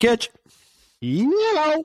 [0.00, 0.30] Kitch.
[1.02, 1.84] Hello.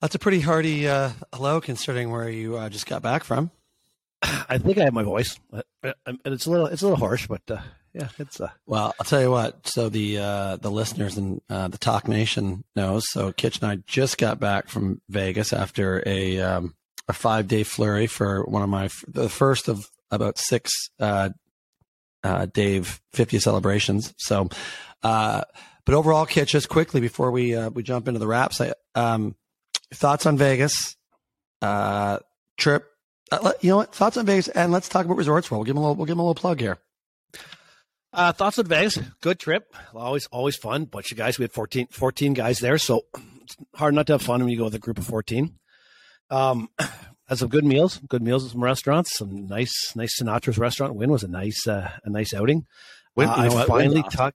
[0.00, 3.50] That's a pretty hearty uh, hello, considering where you uh, just got back from.
[4.22, 5.66] I think I have my voice, but,
[6.06, 7.58] and it's a little it's a little harsh, but uh,
[7.92, 9.66] yeah, it's uh, Well, I'll tell you what.
[9.66, 13.04] So the uh, the listeners and uh, the Talk Nation knows.
[13.10, 16.74] So Kitch and I just got back from Vegas after a um,
[17.06, 21.28] a five day flurry for one of my the first of about six uh,
[22.24, 24.14] uh, Dave 50th celebrations.
[24.18, 24.48] So,
[25.02, 25.42] uh,
[25.88, 29.34] but overall, Kitch, just quickly before we uh, we jump into the wraps, I, um,
[29.94, 30.96] thoughts on Vegas
[31.62, 32.18] uh,
[32.58, 32.84] trip.
[33.32, 33.94] Uh, let- you know what?
[33.94, 35.60] Thoughts on Vegas, and let's talk about Resorts World.
[35.60, 35.96] We'll give them a little.
[35.96, 36.76] We'll give them a little plug here.
[38.12, 38.98] uh, thoughts on Vegas.
[39.22, 40.84] Good trip, always always fun.
[40.84, 41.38] Bunch of guys.
[41.38, 43.02] We had 14, 14 guys there, so
[43.42, 45.54] it's hard not to have fun when you go with a group of fourteen.
[46.30, 46.68] Um,
[47.28, 50.94] had some good meals, good meals at some restaurants, some nice nice Sinatra's restaurant.
[50.96, 52.66] Wynn was a nice uh, a nice outing.
[53.16, 54.32] Win- Uh, I finally awesome.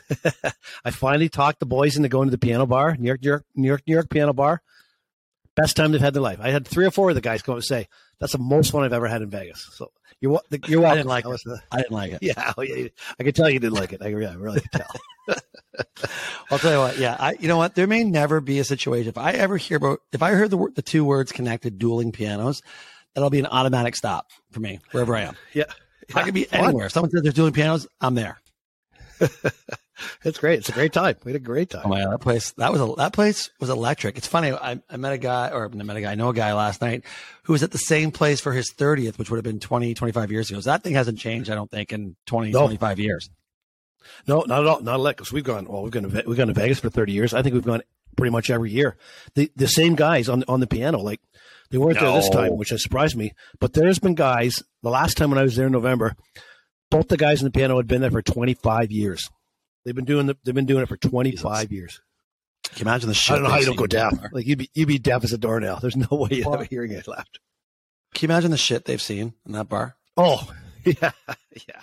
[0.84, 3.44] I finally talked the boys into going to the piano bar, New York, New York,
[3.54, 4.62] New York, New York piano bar.
[5.54, 6.38] Best time they've had in their life.
[6.40, 7.86] I had three or four of the guys come up and say
[8.18, 9.68] that's the most fun I've ever had in Vegas.
[9.74, 10.92] So you're you're welcome.
[10.92, 11.40] I didn't like That it.
[11.44, 12.18] the- I didn't like it.
[12.22, 14.00] yeah, oh, yeah, I could tell you didn't like it.
[14.02, 14.90] I really, really could tell.
[16.50, 16.98] I'll tell you what.
[16.98, 17.36] Yeah, I.
[17.38, 17.74] You know what?
[17.74, 20.68] There may never be a situation if I ever hear about if I heard the
[20.74, 22.62] the two words connected, dueling pianos,
[23.14, 25.36] that'll be an automatic stop for me wherever I am.
[25.52, 25.64] Yeah,
[26.14, 26.86] I could be anywhere.
[26.86, 28.38] If someone says they're dueling pianos, I'm there.
[30.24, 30.58] It's great.
[30.58, 31.14] It's a great time.
[31.22, 31.82] We had a great time.
[31.84, 34.16] Oh my god, that place that was a, that place was electric.
[34.18, 34.50] It's funny.
[34.50, 36.10] I, I met a guy, or I met a guy.
[36.10, 37.04] I know a guy last night
[37.44, 40.32] who was at the same place for his 30th, which would have been 20, 25
[40.32, 40.58] years ago.
[40.60, 41.50] So that thing hasn't changed.
[41.50, 42.60] I don't think in 20, No.
[42.60, 43.30] 25 years.
[44.26, 44.80] No, not at all.
[44.80, 45.16] Not a lot.
[45.16, 45.66] Because we've gone.
[45.66, 46.10] Well, we've gone.
[46.10, 47.32] To, we've gone to Vegas for thirty years.
[47.32, 47.82] I think we've gone
[48.16, 48.96] pretty much every year.
[49.36, 50.98] The the same guys on on the piano.
[50.98, 51.20] Like
[51.70, 53.32] they weren't there this time, which has surprised me.
[53.60, 54.64] But there's been guys.
[54.82, 56.16] The last time when I was there in November,
[56.92, 59.28] both the guys in the piano had been there for twenty five years.
[59.84, 62.00] They've been doing the, They've been doing it for twenty five years.
[62.64, 63.32] Can you imagine the shit?
[63.32, 64.14] I don't know how you don't go deaf.
[64.32, 65.78] Like you'd be you'd be deaf as a doornail.
[65.82, 67.40] There's no way you Well- have a hearing aid left.
[68.14, 69.96] Can you imagine the shit they've seen in that bar?
[70.16, 70.48] Oh
[70.84, 71.10] yeah,
[71.68, 71.80] yeah.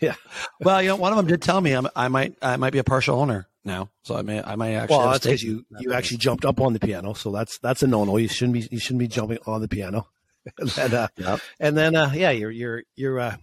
[0.00, 0.14] Yeah.
[0.60, 2.78] Well, you know, one of them did tell me I'm, I might I might be
[2.78, 4.96] a partial owner now, so I may I might actually.
[4.96, 5.98] Well, that's because you that you place.
[5.98, 8.16] actually jumped up on the piano, so that's that's a no no.
[8.16, 10.06] You shouldn't be you shouldn't be jumping on the piano.
[10.58, 11.40] and then, uh, Yep.
[11.60, 13.36] and then uh, yeah, you're you're you're uh,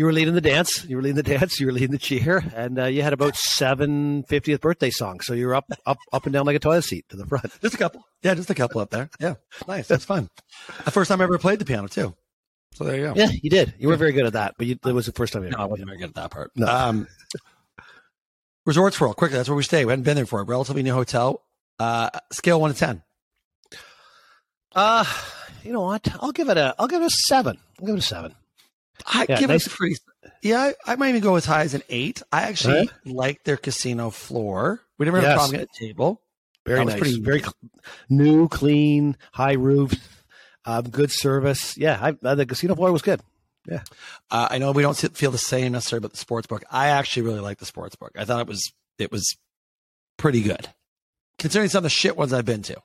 [0.00, 0.82] you were leading the dance.
[0.86, 1.60] You were leading the dance.
[1.60, 5.26] You were leading the cheer, and uh, you had about seven 50th birthday songs.
[5.26, 7.52] So you were up up up and down like a toilet seat to the front.
[7.60, 8.02] just a couple.
[8.22, 9.10] Yeah, just a couple up there.
[9.20, 9.34] Yeah,
[9.68, 9.88] nice.
[9.88, 10.30] That's fun.
[10.86, 12.14] The first time I ever played the piano too.
[12.72, 13.12] So there you go.
[13.14, 13.74] Yeah, you did.
[13.78, 15.44] You were very good at that, but you, it was the first time.
[15.44, 16.50] You No, I wasn't very good at that part.
[16.56, 16.66] No.
[16.66, 17.06] Um,
[18.64, 19.36] Resorts World, quickly.
[19.36, 19.84] That's where we stay.
[19.84, 21.42] We hadn't been there for a relatively new hotel.
[21.78, 23.02] Uh, scale one to ten.
[24.74, 25.04] Uh,
[25.62, 26.08] you know what?
[26.22, 27.58] I'll give it a I'll give it a seven.
[27.78, 28.34] I'll give it a seven.
[29.06, 29.66] I Yeah, give nice.
[29.66, 29.96] it a pretty.
[30.42, 32.22] Yeah, I, I might even go as high as an eight.
[32.32, 34.80] I actually like their casino floor.
[34.98, 36.22] We never had a problem at a table.
[36.66, 37.00] Very was nice.
[37.00, 37.54] pretty- very cl-
[38.08, 39.92] new, clean, high roof,
[40.66, 41.76] um, good service.
[41.76, 43.20] Yeah, I, uh, the casino floor was good.
[43.66, 43.82] Yeah,
[44.30, 46.64] uh, I know we don't feel the same necessarily about the sports book.
[46.70, 48.12] I actually really like the sports book.
[48.16, 49.36] I thought it was it was
[50.16, 50.68] pretty good,
[51.38, 52.76] considering some of the shit ones I've been to.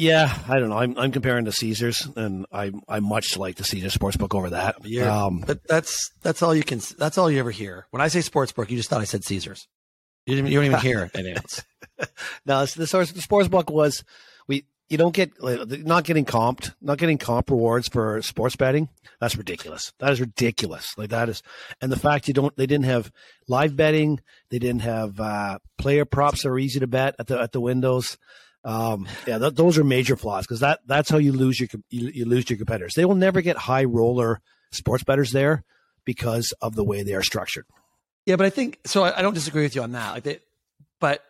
[0.00, 0.78] Yeah, I don't know.
[0.78, 4.76] I'm I'm comparing to Caesars, and I I much like the Caesars Sportsbook over that.
[4.84, 6.80] You're- Um, But that's that's all you can.
[6.98, 7.86] That's all you ever hear.
[7.90, 9.68] When I say sports book, you just thought I said Caesars.
[10.26, 10.50] You didn't.
[10.50, 11.62] You don't even hear anything else.
[12.46, 14.02] no, the source the Sportsbook was
[14.48, 18.88] we you don't get not getting comped, not getting comp rewards for sports betting.
[19.20, 19.92] That's ridiculous.
[19.98, 20.96] That is ridiculous.
[20.96, 21.42] Like that is,
[21.82, 23.12] and the fact you don't they didn't have
[23.48, 27.38] live betting, they didn't have uh, player props that are easy to bet at the
[27.38, 28.16] at the windows.
[28.64, 32.08] Um, yeah, th- those are major flaws because that that's how you lose your you,
[32.08, 32.92] you lose your competitors.
[32.94, 34.40] They will never get high roller
[34.72, 35.64] sports betters there
[36.04, 37.64] because of the way they are structured.
[38.26, 39.04] Yeah, but I think so.
[39.04, 40.12] I, I don't disagree with you on that.
[40.12, 40.40] Like, they,
[41.00, 41.22] but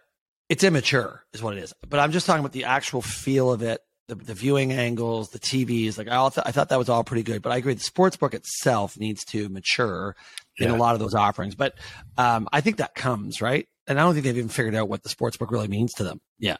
[0.48, 1.72] it's immature, is what it is.
[1.88, 5.38] But I'm just talking about the actual feel of it, the, the viewing angles, the
[5.38, 5.96] TVs.
[5.98, 7.42] Like, I, all th- I thought that was all pretty good.
[7.42, 10.16] But I agree, the sports book itself needs to mature
[10.58, 10.76] in Yeah.
[10.76, 11.54] a lot of those offerings.
[11.54, 11.74] But
[12.18, 15.04] um, I think that comes right, and I don't think they've even figured out what
[15.04, 16.20] the sports book really means to them.
[16.40, 16.56] Yeah,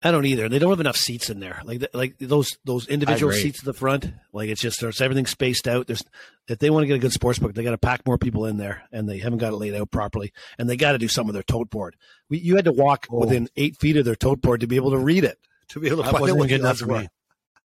[0.00, 0.48] I don't either.
[0.48, 1.60] They don't have enough seats in there.
[1.64, 4.06] Like like those those individual seats at the front.
[4.32, 5.88] Like it's just there's everything spaced out.
[5.88, 6.04] There's
[6.46, 8.46] if they want to get a good sports book, they got to pack more people
[8.46, 10.32] in there, and they haven't got it laid out properly.
[10.56, 11.96] And they got to do some of their tote board.
[12.28, 13.18] We, you had to walk Oh.
[13.18, 15.38] within eight feet of their tote board to be able to read it.
[15.70, 17.00] To be able to wasn't even good enough for were.
[17.00, 17.08] me.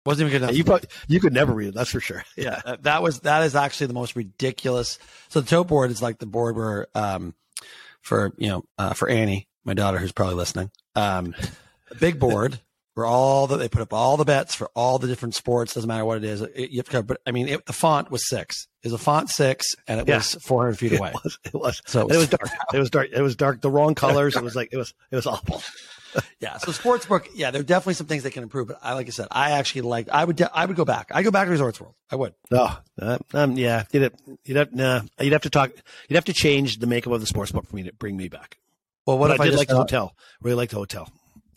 [0.05, 0.51] Wasn't even good enough.
[0.53, 1.75] Yeah, you probably you could never read it.
[1.75, 2.23] That's for sure.
[2.35, 4.97] yeah uh, that was that is actually the most ridiculous
[5.29, 7.33] so the tote board is like the board where um
[8.01, 11.33] for you know uh, for annie my daughter who's probably listening um
[11.95, 12.59] a big board
[12.95, 15.73] where all the, they put up all the bets for all the different sports.
[15.73, 16.41] Doesn't matter what it is.
[16.41, 18.67] It, you have to cover, but I mean, it, the font was six.
[18.83, 20.17] It was a font six, and it Yeah.
[20.17, 21.09] was 400 feet away.
[21.09, 21.39] It was.
[21.45, 21.81] It was.
[21.87, 22.49] So It was dark.
[22.73, 23.09] It was dark.
[23.11, 23.61] It was dark.
[23.61, 24.35] The wrong colors.
[24.35, 24.93] It was like it was.
[25.11, 25.61] It was awful.
[26.39, 26.57] Yeah.
[26.59, 28.67] So sportsbook, yeah, there are definitely some things they can improve.
[28.67, 30.09] But I, like I said, I actually like.
[30.09, 30.35] I would.
[30.35, 31.07] de- I would go back.
[31.11, 31.95] I go back to Resorts World.
[32.11, 32.35] I would.
[32.51, 32.69] No,
[33.01, 34.13] uh, um, yeah, you'd have,
[34.45, 35.71] you'd have, nah, you'd have to talk.
[36.07, 38.27] You'd have to change the makeup of the sports book for me to bring me
[38.27, 38.59] back.
[39.07, 40.15] Well, what But if I I, did just like the hotel?
[40.39, 41.09] Really like the hotel.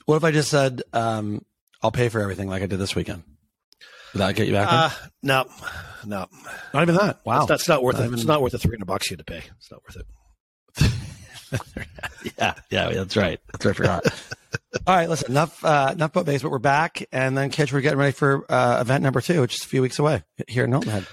[0.06, 1.44] What if I just said, um,
[1.82, 3.22] I'll pay for everything like I did this weekend?
[4.12, 4.68] Would that get you back?
[4.68, 4.74] in?
[4.74, 4.90] Uh,
[5.22, 5.44] no,
[6.06, 6.26] no,
[6.72, 7.20] not even that.
[7.26, 7.40] Wow.
[7.42, 8.06] it's not, it's not worth Not it.
[8.06, 9.42] even- It's not worth the three hundred bucks you had to pay.
[9.58, 10.06] It's not worth it.
[12.38, 13.40] yeah, yeah, that's right.
[13.52, 13.70] That's right.
[13.70, 14.04] I forgot.
[14.86, 15.30] All right, listen.
[15.30, 16.50] Enough, uh, enough about baseball.
[16.50, 19.62] We're back, and then kids, we're getting ready for uh, event number two, which is
[19.64, 21.06] a few weeks away here in Hilton Head.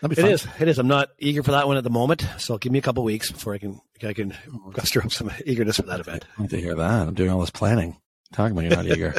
[0.00, 0.30] That'll be It fun.
[0.32, 0.46] is.
[0.60, 0.78] It is.
[0.78, 2.26] I'm not eager for that one at the moment.
[2.38, 4.34] So give me a couple weeks before I can I can
[4.76, 6.24] muster up some eagerness for that event.
[6.38, 7.08] I need to hear that.
[7.08, 7.96] I'm doing all this planning.
[8.32, 9.14] Talking about you're not eager.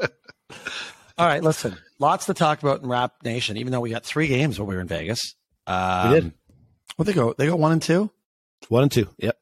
[0.00, 1.76] all right, listen.
[1.98, 3.56] Lots to talk about in Rap Nation.
[3.56, 5.34] Even though we got three games when we were in Vegas,
[5.66, 6.32] um, We did.
[6.98, 7.34] Well, they go.
[7.36, 8.10] They go one and two.
[8.68, 9.08] One and two.
[9.18, 9.36] Yep.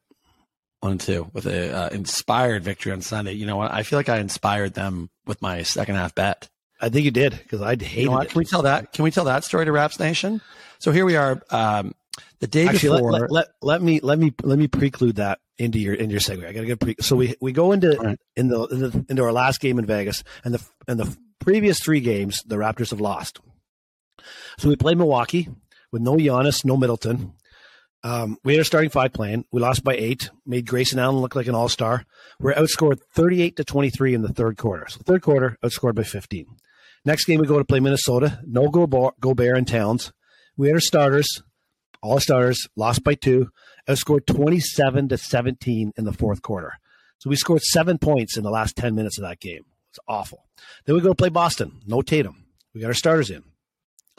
[0.81, 3.33] One and two with a uh, inspired victory on Sunday.
[3.33, 3.71] You know what?
[3.71, 6.49] I feel like I inspired them with my second half bet.
[6.79, 8.29] I think you did because I hated You know it.
[8.29, 8.91] Can we tell that?
[8.91, 10.41] Can we tell that story to Raps Nation?
[10.79, 11.93] So here we are, um,
[12.41, 13.11] the day Actually, before.
[13.11, 16.19] let, let, let, let me let me let me preclude that into your into your
[16.19, 16.45] segue.
[16.45, 16.95] I got to get pre.
[16.99, 18.19] So we we go into right.
[18.35, 21.79] in the, in the into our last game in Vegas, and the and the previous
[21.79, 23.39] three games the Raptors have lost.
[24.57, 25.47] So we played Milwaukee
[25.91, 27.33] with no Giannis, no Middleton.
[28.03, 29.45] Um, we had a starting five playing.
[29.51, 30.31] We lost by eight.
[30.45, 32.05] Made Grayson Allen look like an all star.
[32.39, 34.87] We're outscored thirty eight to twenty three in the third quarter.
[34.89, 36.47] So third quarter outscored by fifteen.
[37.05, 38.39] Next game we go to play Minnesota.
[38.45, 40.11] No Gobert, Gobert and Towns.
[40.57, 41.43] We had our starters,
[42.01, 43.49] all starters, lost by two,
[43.87, 46.73] outscored 27 to 17 in the fourth quarter.
[47.19, 49.63] So we scored seven points in the last 10 minutes of that game.
[49.91, 50.45] It's awful.
[50.85, 51.81] Then we go play Boston.
[51.85, 52.45] No Tatum.
[52.73, 53.43] We got our starters in.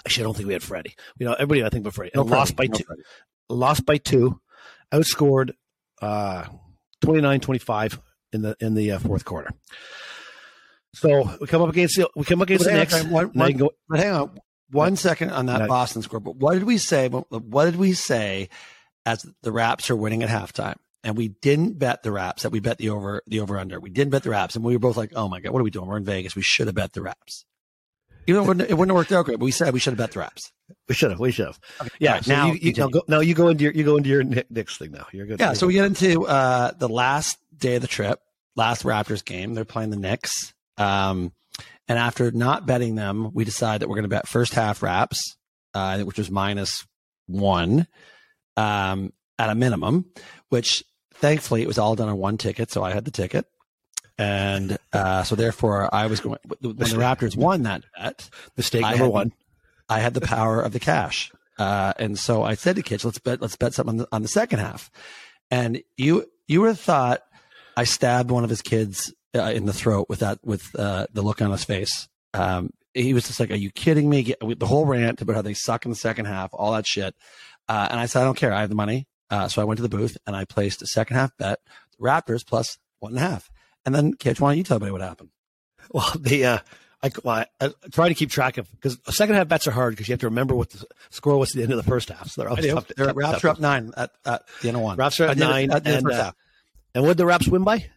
[0.07, 0.95] Actually, I don't think we had Freddie.
[1.19, 2.13] You know, everybody I think but Freddie.
[2.15, 2.85] No And lost by no two.
[2.85, 3.03] Freddie.
[3.49, 4.41] Lost by two.
[4.93, 5.53] Outscored
[6.01, 6.45] uh,
[7.05, 7.99] 29-25
[8.33, 9.51] in the in the uh, fourth quarter.
[10.95, 13.03] So we come up against the we come up against But the hang on, Knicks.
[13.03, 14.39] time, one- Now go- But hang on
[14.73, 15.69] one second on that No.
[15.69, 16.21] Boston score.
[16.21, 17.09] But what did we say?
[17.09, 18.49] What did we say
[19.07, 20.77] as the Raps are winning at halftime?
[21.05, 22.43] And we didn't bet the Raps.
[22.45, 23.79] That we bet the over the over under.
[23.81, 25.65] We didn't bet the Raps, and we were both like, "Oh my god, what are
[25.65, 25.89] we doing?
[25.89, 26.37] We're in Vegas.
[26.37, 27.45] We should have bet the Raps."
[28.29, 29.95] Even though it wouldn't, it wouldn't have worked out great, but we said we should
[29.95, 30.53] have bet the Raps.
[30.89, 31.19] We should have.
[31.19, 31.59] We should have.
[31.81, 32.13] All Yeah.
[32.13, 34.11] right, so now you, you, now go, now you go into your you go into
[34.11, 35.07] your Knicks thing now.
[35.13, 35.41] You're good.
[35.41, 35.67] Yeah, You're so good.
[35.67, 38.21] we get into uh, the last day of the trip,
[38.55, 39.55] last Raptors game.
[39.55, 40.55] They're playing the Knicks.
[40.79, 41.33] Um,
[41.89, 45.37] and after not betting them, we decide that we're going to bet first half Raps,
[45.75, 46.87] uh, which was minus
[47.27, 47.87] one
[48.57, 50.07] um, at a minimum,
[50.49, 50.85] which
[51.15, 52.71] thankfully it was all done on one ticket.
[52.71, 53.47] So I had the ticket.
[54.19, 58.91] And uh, so therefore, I was going, when the Raptors won that bet, mistake I
[58.91, 59.33] number had- one.
[59.89, 61.31] I had the power of the cash.
[61.59, 64.23] Uh, and so I said to Kitch, let's bet, let's bet something on the, on
[64.23, 64.91] the second half.
[65.51, 67.21] And you, you would have thought
[67.77, 71.23] I stabbed one of his kids uh, in the throat with that, with uh, the
[71.23, 72.09] look on his face.
[72.35, 74.35] Um, he was just like, are you kidding me?
[74.41, 77.15] The whole rant about how they suck in the second half, all that shit.
[77.69, 78.53] Uh, and I said, I don't care.
[78.53, 79.07] I have the money.
[79.31, 81.59] Uh, so I went to the booth and I placed a second half bet,
[82.01, 83.51] Raptors plus one and a half.
[83.87, 85.31] And then Kitch, why don't you tell me what happened?
[85.91, 86.59] Well, the uh,
[87.03, 89.95] I, well, I, I try to keep track of because second half bets are hard
[89.95, 92.09] because you have to remember what the score was at the end of the first
[92.09, 92.29] half.
[92.31, 92.87] So they're always tough.
[92.87, 93.45] to- They're, tough- Raps tough.
[93.45, 94.97] are up nine at, at the end of one.
[94.97, 96.25] Raps are at the end of- nine, at the end of the and, first uh,
[96.27, 96.37] half.
[96.95, 97.91] And what did the Raps win by?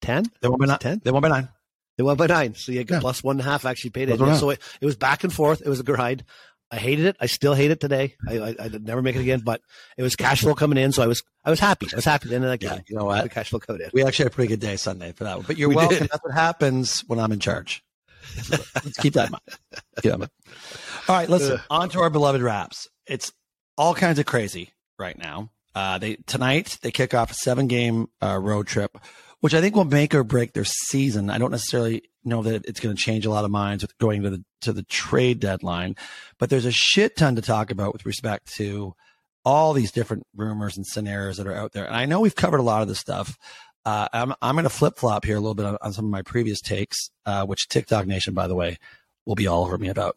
[0.00, 0.24] Ten.
[0.40, 0.78] They won by nine.
[0.78, 1.00] 10?
[1.04, 1.48] They won by nine.
[1.96, 2.54] They won by nine.
[2.54, 3.00] So you get Yeah.
[3.00, 4.18] plus one and a half actually paid it.
[4.20, 5.62] one and a So it, it was back and forth.
[5.64, 6.24] It was a grind.
[6.70, 7.16] I hated it.
[7.20, 8.16] I still hate it today.
[8.28, 9.40] I, I I'd never make it again.
[9.40, 9.60] But
[9.96, 11.86] it was cash flow coming in, so I was I was happy.
[11.92, 13.30] I was happy at the end of that Yeah, you know The what?
[13.30, 13.90] cash flow coming in.
[13.94, 15.46] We actually had a pretty good day Sunday for that one.
[15.46, 15.98] But you're We welcome.
[15.98, 16.08] did.
[16.10, 17.84] That's what happens when I'm in charge.
[18.50, 19.42] Let's keep that in mind.
[20.02, 20.30] Keep in mind.
[21.08, 21.60] All right, listen.
[21.70, 22.88] On to our beloved raps.
[23.06, 23.32] It's
[23.78, 25.50] all kinds of crazy right now.
[25.74, 28.98] Uh, they tonight they kick off a seven game uh, road trip,
[29.40, 31.30] which I think will make or break their season.
[31.30, 34.22] I don't necessarily know that it's going to change a lot of minds with going
[34.22, 35.96] to the to the trade deadline,
[36.38, 38.94] but there's a shit ton to talk about with respect to
[39.44, 41.86] all these different rumors and scenarios that are out there.
[41.86, 43.38] And I know we've covered a lot of this stuff.
[43.84, 46.10] Uh, I'm I'm going to flip flop here a little bit on, on some of
[46.10, 48.78] my previous takes, uh, which TikTok Nation, by the way,
[49.24, 50.16] will be all over me about.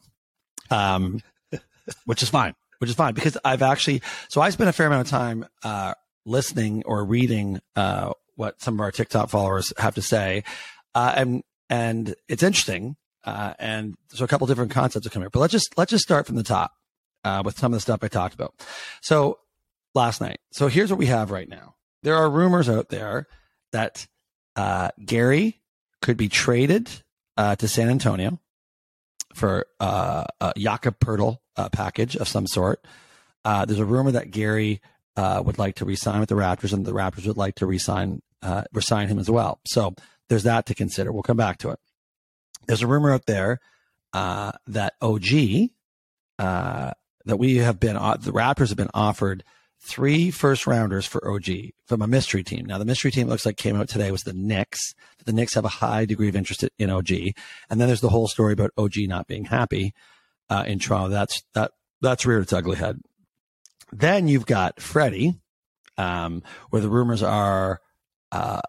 [0.71, 1.21] Um,
[2.05, 5.07] which is fine, which is fine because I've actually so I spent a fair amount
[5.07, 5.93] of time uh,
[6.25, 10.46] listening or reading uh, what some of our TikTok followers have to say,
[10.96, 12.96] uh, and and it's interesting.
[13.25, 16.05] Uh, and so a couple different concepts are coming here, but let's just let's just
[16.05, 16.72] start from the top
[17.25, 18.53] uh, with some of the stuff I talked about.
[19.01, 19.39] So
[19.93, 21.75] last night, so here's what we have right now.
[22.01, 23.27] There are rumors out there
[23.74, 24.08] that
[24.55, 25.60] uh, Gary
[26.01, 26.89] could be traded
[27.36, 28.39] uh, to San Antonio
[29.34, 32.86] for uh, a Jakob Poeltl uh, package of some sort.
[33.43, 34.81] There's a rumor that Gary
[35.19, 38.22] uh, would like to resign with the Raptors, and the Raptors would like to resign
[38.41, 39.60] uh, resign him as well.
[39.65, 39.93] So
[40.29, 41.12] there's that to consider.
[41.12, 41.79] We'll come back to it.
[42.67, 43.60] There's a rumor out there
[44.13, 45.69] uh, that OG
[46.38, 46.91] uh,
[47.25, 49.43] that we have been uh, the Raptors have been offered
[49.81, 51.50] three first rounders for OG
[51.86, 52.65] from a mystery team.
[52.65, 54.93] Now the mystery team looks like came out today was the Knicks.
[55.25, 57.12] The Knicks have a high degree of interest in OG,
[57.69, 59.93] and then there's the whole story about OG not being happy
[60.50, 61.10] uh, in Toronto.
[61.10, 63.00] That's that that's reared its ugly head.
[63.91, 65.39] Then you've got Freddie,
[65.98, 67.81] um, where the rumors are
[68.31, 68.62] uh,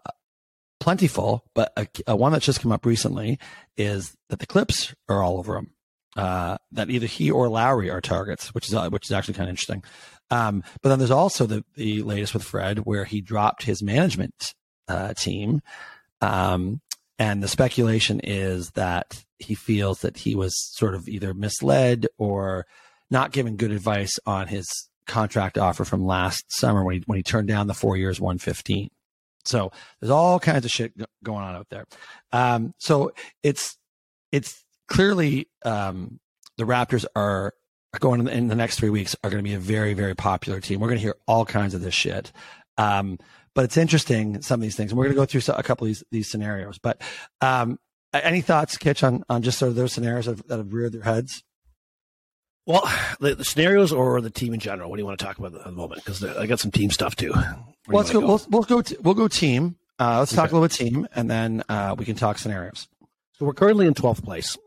[0.79, 3.39] plentiful, but a, a, one that's just come up recently
[3.77, 5.71] is that the Clips are all over him.
[6.17, 9.47] Uh, that either he or Lowry are targets, which is uh, which is actually kind
[9.47, 9.81] of interesting.
[10.29, 14.53] Um, but then there's also the the latest with Fred, where he dropped his management
[14.89, 15.61] uh, team,
[16.19, 16.81] um,
[17.17, 22.65] and the speculation is that he feels that he was sort of either misled or
[23.09, 24.67] not given good advice on his
[25.07, 28.89] contract offer from last summer when he when he turned down the four years 115.
[29.45, 30.93] So there's all kinds of shit
[31.23, 31.85] going on out there.
[32.31, 33.11] Um, so
[33.43, 33.77] it's
[34.31, 36.19] it's clearly um,
[36.57, 37.53] the Raptors are
[37.99, 40.79] going in the next three weeks are going to be a very very popular team.
[40.79, 42.31] We're going to hear all kinds of this shit.
[42.77, 43.19] Um,
[43.53, 45.85] but it's interesting some of these things, and we're going to go through a couple
[45.85, 46.77] of these these scenarios.
[46.77, 47.01] But
[47.41, 47.79] um,
[48.13, 50.93] any thoughts, Kitch, on on just sort of those scenarios that have, that have reared
[50.93, 51.43] their heads?
[52.65, 52.83] Well,
[53.19, 54.89] the, the, scenarios or the team in general.
[54.89, 56.05] What do you want to talk about at the moment?
[56.05, 57.33] Because I got some team stuff too.
[57.87, 58.27] Well, let's go, go?
[58.27, 58.81] We'll, we'll go.
[58.81, 59.77] T- we'll go team.
[59.99, 60.41] Uh, let's okay.
[60.41, 62.87] talk a little bit team, and then uh, we can talk scenarios.
[63.33, 64.57] So we're currently in twelfth place,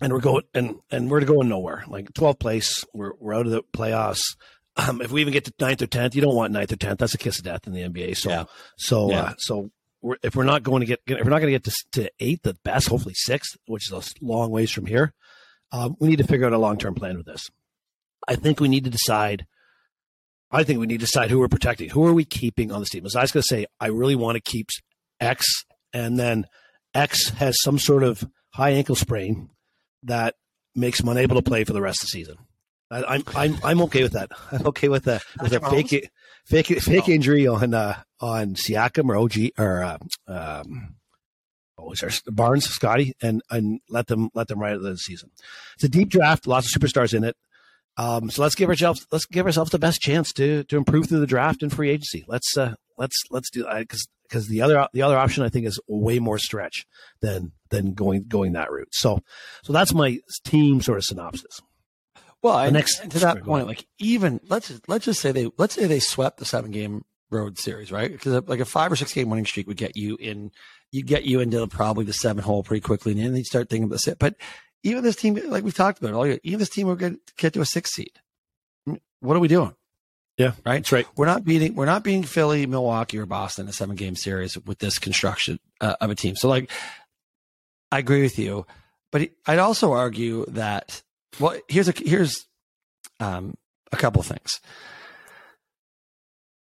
[0.00, 1.84] and we're going and and we're going nowhere.
[1.86, 4.22] Like twelfth place, we're we're out of the playoffs.
[4.76, 6.98] Um, if we even get to ninth or tenth, you don't want ninth or tenth.
[7.00, 8.16] That's a kiss of death in the NBA.
[8.16, 8.44] So yeah.
[8.76, 9.22] so yeah.
[9.22, 9.70] Uh, so
[10.00, 12.10] we're, if we're not going to get if we're not going to get to, to
[12.20, 15.14] eighth at best, hopefully sixth, which is a long ways from here
[15.72, 17.50] um, we need to figure out a long term plan with this.
[18.26, 19.46] I think we need to decide.
[20.50, 21.90] I think we need to decide who we're protecting.
[21.90, 23.04] Who are we keeping on this team?
[23.04, 24.68] As I was going to say, I really want to keep
[25.20, 25.46] X,
[25.92, 26.46] and then
[26.94, 29.50] X has some sort of high ankle sprain
[30.04, 30.34] that
[30.74, 32.36] makes him unable to play for the rest of the season.
[32.90, 34.30] I, I'm I'm I'm okay with that.
[34.52, 36.10] I'm okay with that with a fake
[36.46, 40.96] fake fake injury on uh, on Siakam or OG or uh, um,
[41.76, 45.30] oh, is there Barnes, Scotty, and and let them let them ride the season.
[45.74, 47.36] It's a deep draft, lots of superstars in it.
[47.98, 51.20] Um, so let's give ourselves let's give ourselves the best chance to to improve through
[51.20, 52.24] the draft and free agency.
[52.28, 55.80] Let's uh, let's let's do because because the other the other option I think is
[55.88, 56.86] way more stretch
[57.20, 58.88] than than going going that route.
[58.92, 59.18] So
[59.64, 61.60] so that's my team sort of synopsis.
[62.40, 65.86] Well, the next to that point, like even let's let's just say they let's say
[65.86, 68.12] they swept the seven game road series, right?
[68.12, 70.52] Because like a five or six game winning streak would get you in
[70.92, 73.84] you get you into probably the seven hole pretty quickly, and then you start thinking
[73.84, 74.20] about it.
[74.20, 74.36] But
[74.82, 77.52] even this team, like we've talked about, all year, even this team will get get
[77.54, 78.12] to a six seed.
[79.20, 79.74] What are we doing?
[80.36, 80.76] Yeah, right.
[80.76, 81.06] That's right.
[81.16, 81.74] We're not beating.
[81.74, 85.58] We're not beating Philly, Milwaukee, or Boston in a seven game series with this construction
[85.80, 86.36] uh, of a team.
[86.36, 86.70] So, like,
[87.90, 88.64] I agree with you,
[89.10, 91.02] but I'd also argue that.
[91.40, 92.46] Well, here's a here's
[93.18, 93.54] um,
[93.90, 94.60] a couple things.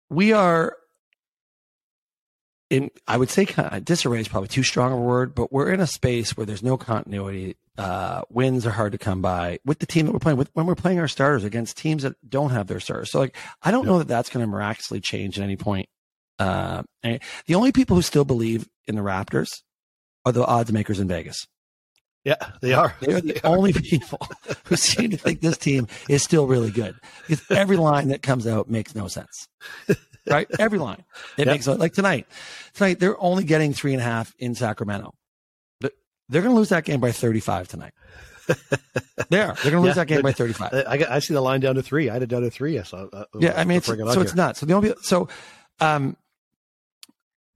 [0.09, 0.75] We are
[2.69, 5.71] in I would say kind of, disarray is probably too strong a word, but we're
[5.71, 7.57] in a space where there's no continuity.
[7.77, 10.65] Uh, wins are hard to come by with the team that we're playing with when
[10.65, 13.11] we're playing our starters against teams that don't have their starters.
[13.11, 13.91] So like, I don't yeah.
[13.91, 15.87] know that that's going to miraculously change at any point.
[16.39, 19.49] Uh, the only people who still believe in the Raptors
[20.25, 21.47] are the odds makers in Vegas.
[22.27, 22.93] Yeah, they are.
[22.99, 23.79] They're the they only are.
[23.79, 24.19] people
[24.65, 26.95] who seem to think this team is still really good
[27.25, 29.47] because every line that comes out makes no sense
[30.29, 30.47] right?
[30.59, 31.03] Every line.
[31.37, 31.55] It yep.
[31.55, 32.27] makes like tonight.
[32.73, 35.13] Tonight they're only getting three and a half in Sacramento.
[35.79, 35.93] But
[36.29, 37.93] they're going to lose that game by 35 tonight.
[39.29, 39.53] they are.
[39.55, 40.73] They're going to lose yeah, that game by 35.
[40.73, 42.09] I, I see the line down to three.
[42.09, 42.79] I had it down to three.
[42.79, 43.07] I saw.
[43.11, 44.57] Uh, yeah, I mean, it's, so it's not.
[44.57, 45.27] So the only so,
[45.79, 46.15] um,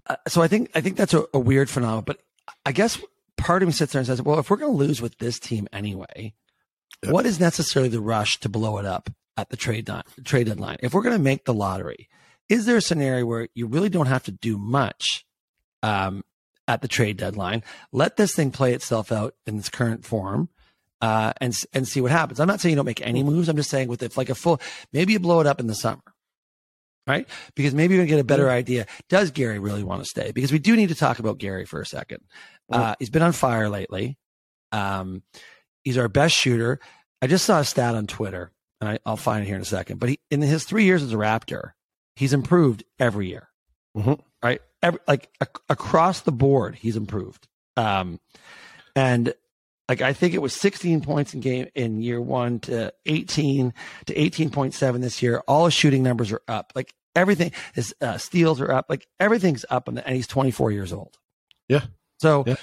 [0.07, 2.03] uh, so I think I think that's a, a weird phenomenon.
[2.05, 2.19] But
[2.65, 2.99] I guess
[3.37, 5.39] part of me sits there and says, well, if we're going to lose with this
[5.39, 6.33] team anyway,
[7.07, 9.89] what is necessarily the rush to blow it up at the trade
[10.23, 10.77] trade deadline?
[10.81, 12.09] If we're going to make the lottery,
[12.51, 15.25] is there a scenario where you really don't have to do much
[15.81, 16.21] um,
[16.67, 17.63] at the trade deadline?
[17.93, 20.49] Let this thing play itself out in its current form.
[21.01, 22.39] Uh, and and see what happens.
[22.39, 23.49] I'm not saying you don't make any moves.
[23.49, 24.61] I'm just saying with if like a full,
[24.93, 26.03] maybe you blow it up in the summer,
[27.07, 27.27] right?
[27.55, 28.85] Because maybe you're gonna get a better idea.
[29.09, 30.31] Does Gary really want to stay?
[30.31, 32.19] Because we do need to talk about Gary for a second.
[32.71, 34.19] Uh, he's been on fire lately.
[34.71, 35.23] Um,
[35.83, 36.79] he's our best shooter.
[37.19, 39.65] I just saw a stat on Twitter, and I, will find it here in a
[39.65, 39.99] second.
[39.99, 41.71] But he, in his three years as a Raptor,
[42.21, 43.49] he's improved every year,
[43.97, 44.13] mm-hmm.
[44.43, 44.61] right?
[44.83, 45.27] Every, like
[45.67, 47.47] across the board, he's improved.
[47.75, 48.19] Um,
[48.95, 49.33] And
[49.89, 53.73] like I think it was 16 points in game in year one to 18
[54.05, 55.41] to 18.7 this year.
[55.47, 56.73] All his shooting numbers are up.
[56.75, 58.85] Like everything, his uh, steals are up.
[58.87, 61.17] Like everything's up, and he's 24 years old.
[61.67, 61.85] Yeah.
[62.19, 62.43] So.
[62.45, 62.55] Yeah.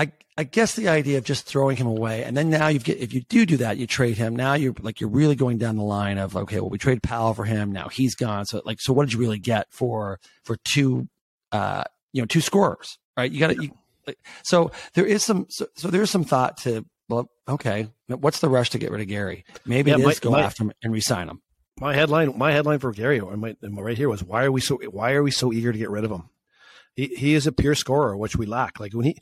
[0.00, 2.98] I, I guess the idea of just throwing him away, and then now you get
[2.98, 4.34] if you do do that, you trade him.
[4.34, 7.34] Now you're like you're really going down the line of okay, well we trade Powell
[7.34, 7.70] for him.
[7.70, 8.46] Now he's gone.
[8.46, 11.06] So like, so what did you really get for for two,
[11.52, 13.30] uh, you know, two scorers, right?
[13.30, 13.70] You got to.
[14.42, 15.46] So there is some.
[15.50, 19.08] So, so there's some thought to well, okay, what's the rush to get rid of
[19.08, 19.44] Gary?
[19.66, 21.42] Maybe yeah, it is my, go my, after him and resign him.
[21.78, 25.12] My headline, my headline for Gary, my, right here was why are we so why
[25.12, 26.30] are we so eager to get rid of him?
[26.94, 28.80] He, he is a pure scorer, which we lack.
[28.80, 29.18] Like when he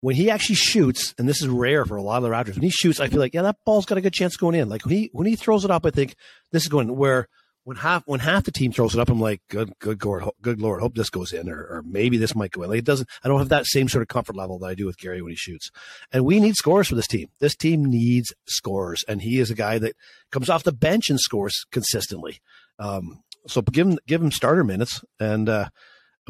[0.00, 2.62] when he actually shoots, and this is rare for a lot of the Raptors, when
[2.62, 4.68] he shoots, I feel like, yeah, that ball's got a good chance going in.
[4.68, 6.16] Like when he when he throws it up, I think
[6.52, 7.28] this is going where
[7.64, 10.60] when half when half the team throws it up, I'm like, good good lord, good
[10.60, 12.70] lord, hope this goes in, or, or maybe this might go in.
[12.70, 13.08] Like it doesn't.
[13.22, 15.32] I don't have that same sort of comfort level that I do with Gary when
[15.32, 15.70] he shoots.
[16.10, 17.28] And we need scores for this team.
[17.38, 19.96] This team needs scores, and he is a guy that
[20.32, 22.40] comes off the bench and scores consistently.
[22.78, 25.48] Um, so give him give him starter minutes and.
[25.48, 25.68] uh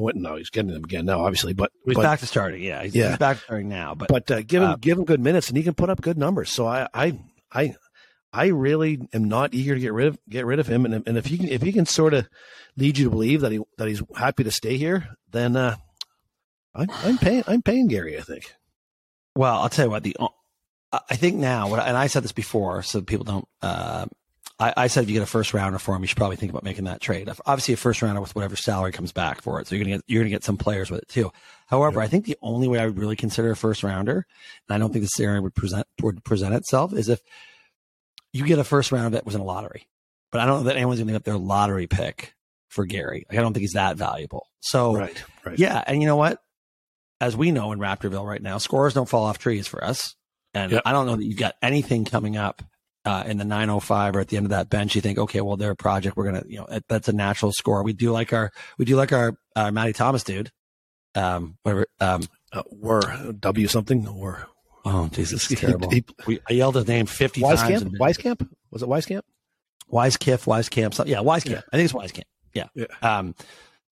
[0.01, 2.63] I went, no, he's getting them again now, obviously, but he's but, back to starting.
[2.63, 3.11] Yeah, he's, yeah.
[3.11, 3.95] he's back to starting now.
[3.95, 6.01] But but uh, give him uh, give him good minutes, and he can put up
[6.01, 6.51] good numbers.
[6.51, 7.19] So I I
[7.53, 7.75] I
[8.33, 10.87] I really am not eager to get rid of get rid of him.
[10.87, 12.29] And and if he can if he can sort of
[12.77, 15.77] lead you to believe that he that he's happy to stay here, then uh,
[16.75, 18.19] I'm I'm paying I'm paying Gary.
[18.19, 18.55] I think.
[19.37, 20.17] Well, I'll tell you what the
[20.93, 24.07] I think now, and I said this before, so people don't uh,
[24.61, 26.51] I, I, said if you get a first rounder for him, you should probably think
[26.51, 27.31] about making that trade.
[27.47, 30.05] Obviously, a first rounder with whatever salary comes back for it, so you're gonna get
[30.07, 31.33] you're gonna get some players with it too.
[31.67, 34.27] However, I think the only way I would really consider a first rounder,
[34.69, 37.21] and I don't think this scenario would present would present itself, is if
[38.33, 39.89] you get a first rounder that was in a lottery.
[40.31, 42.35] But I don't know that anyone's gonna get their lottery pick
[42.69, 43.27] for Gary.
[43.31, 44.47] Like, I don't think he's that valuable.
[44.61, 45.59] So, right, right.
[45.59, 46.39] yeah, and you know what?
[47.21, 50.15] As we know in Raptorville right now, scores don't fall off trees for us.
[50.55, 50.83] And yep.
[50.85, 52.63] I don't know that you've got anything coming up
[53.05, 55.57] uh, in the 905 or at the end of that bench, you think, okay, well,
[55.57, 56.17] they're a project.
[56.17, 57.83] We're gonna, you know, that's a natural score.
[57.83, 60.51] We do like our, we do like our uh, Matty Thomas dude.
[61.15, 61.87] Um, whatever.
[61.99, 63.01] Um, uh, or
[63.39, 64.47] W something or.
[64.85, 65.91] Oh Jesus, terrible.
[65.91, 67.83] He, we, I yelled his name 50 Wise times.
[67.83, 67.95] Camp?
[67.95, 68.49] Wieskamp?
[68.71, 69.25] Was it Wise Camp?
[69.89, 70.95] Wise Kiff, Wise Camp.
[70.95, 71.57] So, yeah, Wise Camp.
[71.57, 71.69] Yeah.
[71.73, 72.27] I think it's Wise Camp.
[72.55, 72.69] Yeah.
[72.75, 72.87] yeah.
[73.03, 73.35] Um,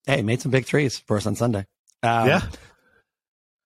[0.07, 1.67] hey, made some big threes for us on Sunday.
[2.03, 2.43] Um, yeah.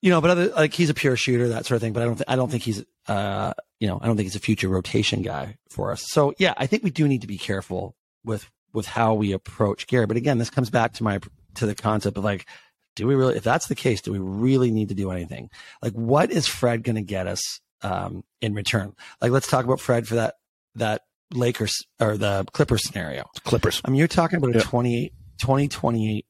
[0.02, 1.92] You know, but other, like he's a pure shooter, that sort of thing.
[1.92, 4.36] But I don't, th- I don't think he's, uh, you know, I don't think he's
[4.36, 6.04] a future rotation guy for us.
[6.08, 9.86] So yeah, I think we do need to be careful with with how we approach
[9.86, 10.06] Gary.
[10.06, 11.20] But again, this comes back to my
[11.54, 12.46] to the concept of like,
[12.96, 13.36] do we really?
[13.36, 15.50] If that's the case, do we really need to do anything?
[15.80, 18.94] Like, what is Fred going to get us um, in return?
[19.20, 20.34] Like, let's talk about Fred for that
[20.74, 23.24] that Lakers or the Clippers scenario.
[23.44, 23.80] Clippers.
[23.84, 24.64] I mean, you're talking about a yeah.
[24.64, 26.26] 28, 2028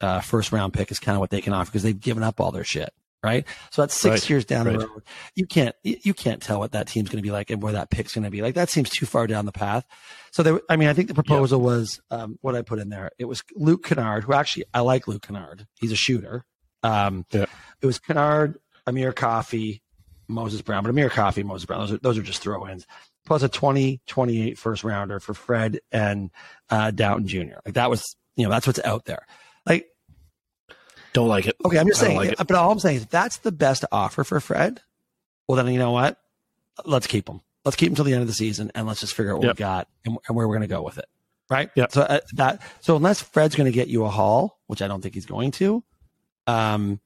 [0.00, 2.40] uh, first round pick is kind of what they can offer because they've given up
[2.40, 3.46] all their shit right?
[3.70, 4.78] So that's six right, years down right.
[4.78, 5.02] the road.
[5.34, 7.90] You can't you can't tell what that team's going to be like and where that
[7.90, 8.42] pick's going to be.
[8.42, 9.84] Like that seems too far down the path.
[10.30, 11.66] So there, I mean, I think the proposal yeah.
[11.66, 13.10] was um, what I put in there.
[13.18, 15.66] It was Luke Kennard, who actually I like Luke Kennard.
[15.80, 16.44] He's a shooter.
[16.82, 17.46] Um, yeah.
[17.80, 19.82] It was Kennard, Amir Coffey,
[20.28, 22.86] Moses Brown, but Amir Coffey, Moses Brown, those are those are just throw-ins.
[23.26, 26.30] Plus a 20, 28 first rounder for Fred and
[26.70, 27.58] uh, Dowtin Jr.
[27.64, 29.26] Like that was, you know, that's what's out there.
[29.68, 29.88] Like
[31.12, 31.56] don't like it.
[31.64, 32.16] Okay, I'm just saying.
[32.16, 34.80] Like but all I'm saying is that's the best offer for Fred.
[35.46, 36.18] Well, then you know what?
[36.84, 37.40] Let's keep him.
[37.64, 39.46] Let's keep him till the end of the season, and let's just figure out what
[39.46, 39.56] yep.
[39.56, 41.06] we got and, and where we're going to go with it.
[41.50, 41.70] Right?
[41.74, 41.86] Yeah.
[41.90, 45.00] So uh, that so unless Fred's going to get you a haul, which I don't
[45.00, 45.82] think he's going to,
[46.46, 47.00] um,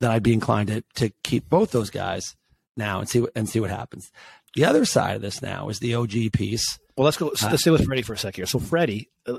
[0.00, 2.36] then I'd be inclined to to keep both those guys
[2.76, 4.12] now and see what and see what happens.
[4.54, 6.78] The other side of this now is the OG piece.
[6.96, 7.28] Well, let's go.
[7.28, 8.46] Uh, let's stay with Freddie for a second here.
[8.46, 9.38] So Freddie, uh,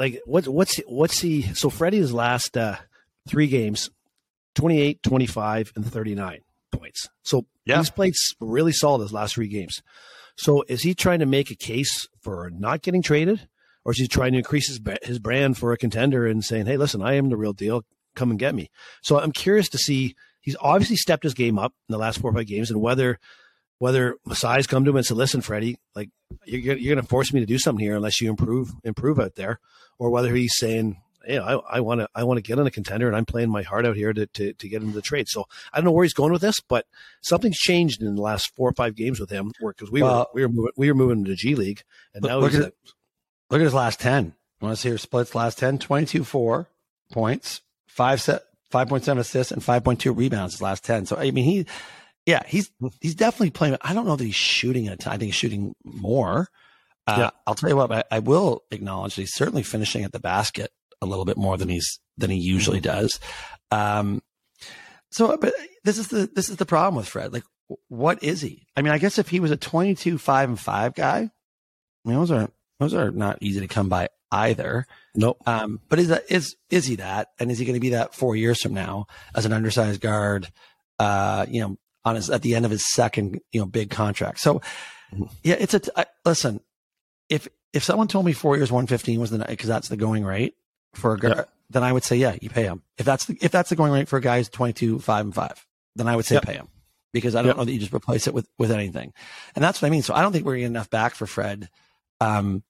[0.00, 1.42] like, what, what's what's he?
[1.54, 2.76] So Freddie's last uh,
[3.28, 3.90] three games
[4.54, 6.40] 28, 25, and 39
[6.72, 7.08] points.
[7.22, 7.76] So yeah.
[7.76, 9.82] he's played really solid his last three games.
[10.36, 13.46] So is he trying to make a case for not getting traded?
[13.84, 16.78] Or is he trying to increase his, his brand for a contender and saying, hey,
[16.78, 17.84] listen, I am the real deal.
[18.14, 18.70] Come and get me.
[19.02, 20.16] So I'm curious to see.
[20.40, 23.18] He's obviously stepped his game up in the last four or five games, and whether
[23.80, 26.10] whether Masai's come to him and said, "Listen, Freddie, like
[26.44, 29.34] you're, you're going to force me to do something here unless you improve improve out
[29.34, 29.58] there,"
[29.98, 33.06] or whether he's saying, hey, I want to I want to get on a contender,
[33.06, 35.28] and I'm playing my heart out here to, to to get into the trade.
[35.28, 36.86] So I don't know where he's going with this, but
[37.20, 40.40] something's changed in the last four or five games with him, because we well, were
[40.40, 41.82] we were moving we were moving to G League,
[42.14, 42.72] and now look at
[43.50, 44.34] look at his last ten.
[44.60, 45.34] Want to see your splits?
[45.34, 46.68] Last 10, 22 four
[47.10, 50.54] points, five set, five point seven assists, and five point two rebounds.
[50.54, 51.06] His last ten.
[51.06, 51.66] So I mean, he,
[52.30, 53.76] yeah, he's he's definitely playing.
[53.82, 55.12] I don't know that he's shooting a ton.
[55.12, 56.48] I think he's shooting more.
[57.06, 57.30] Uh, yeah.
[57.46, 60.70] I'll tell you what, I, I, will acknowledge that he's certainly finishing at the basket
[61.00, 63.00] a little bit more than he's than he usually mm-hmm.
[63.00, 63.20] does.
[63.72, 64.22] Um,
[65.10, 67.32] So, but this is the this is the problem with Fred.
[67.32, 67.42] Like,
[67.88, 68.66] what is he?
[68.76, 71.18] I mean, I guess if he was a 22 five and five guy,
[72.04, 74.86] I mean, those are those are not easy to come by either.
[75.16, 75.42] Nope.
[75.46, 77.28] Um, but is that is is he that?
[77.40, 80.48] And is he going to be that four years from now as an undersized guard?
[81.00, 84.40] Uh, you know, on his at the end of his second you know big contract.
[84.40, 84.60] So,
[85.12, 85.24] mm-hmm.
[85.42, 86.60] yeah, it's a I, listen.
[87.28, 90.24] If if someone told me four years, one fifteen was the because that's the going
[90.24, 90.54] rate
[90.94, 91.52] for a guard, yep.
[91.70, 92.82] then I would say yeah, you pay him.
[92.98, 95.24] If that's the if that's the going rate for a guy who's twenty two five
[95.24, 95.64] and five,
[95.96, 96.44] then I would say yep.
[96.44, 96.68] pay him
[97.12, 97.56] because I don't yep.
[97.58, 99.12] know that you just replace it with with anything,
[99.54, 100.02] and that's what I mean.
[100.02, 101.68] So I don't think we're getting enough back for Fred.
[102.20, 102.62] Um,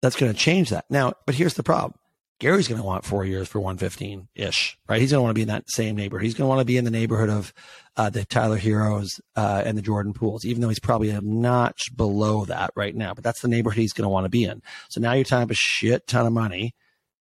[0.00, 1.14] that's going to change that now.
[1.26, 1.94] But here's the problem:
[2.38, 5.00] Gary's going to want four years for 115 ish, right?
[5.00, 6.24] He's going to want to be in that same neighborhood.
[6.24, 7.54] He's going to want to be in the neighborhood of
[7.96, 11.96] uh, the Tyler Herros uh, and the Jordan Pooles, even though he's probably a notch
[11.96, 13.14] below that right now.
[13.14, 14.60] But that's the neighborhood he's going to want to be in.
[14.90, 16.74] So now you're tying up a shit ton of money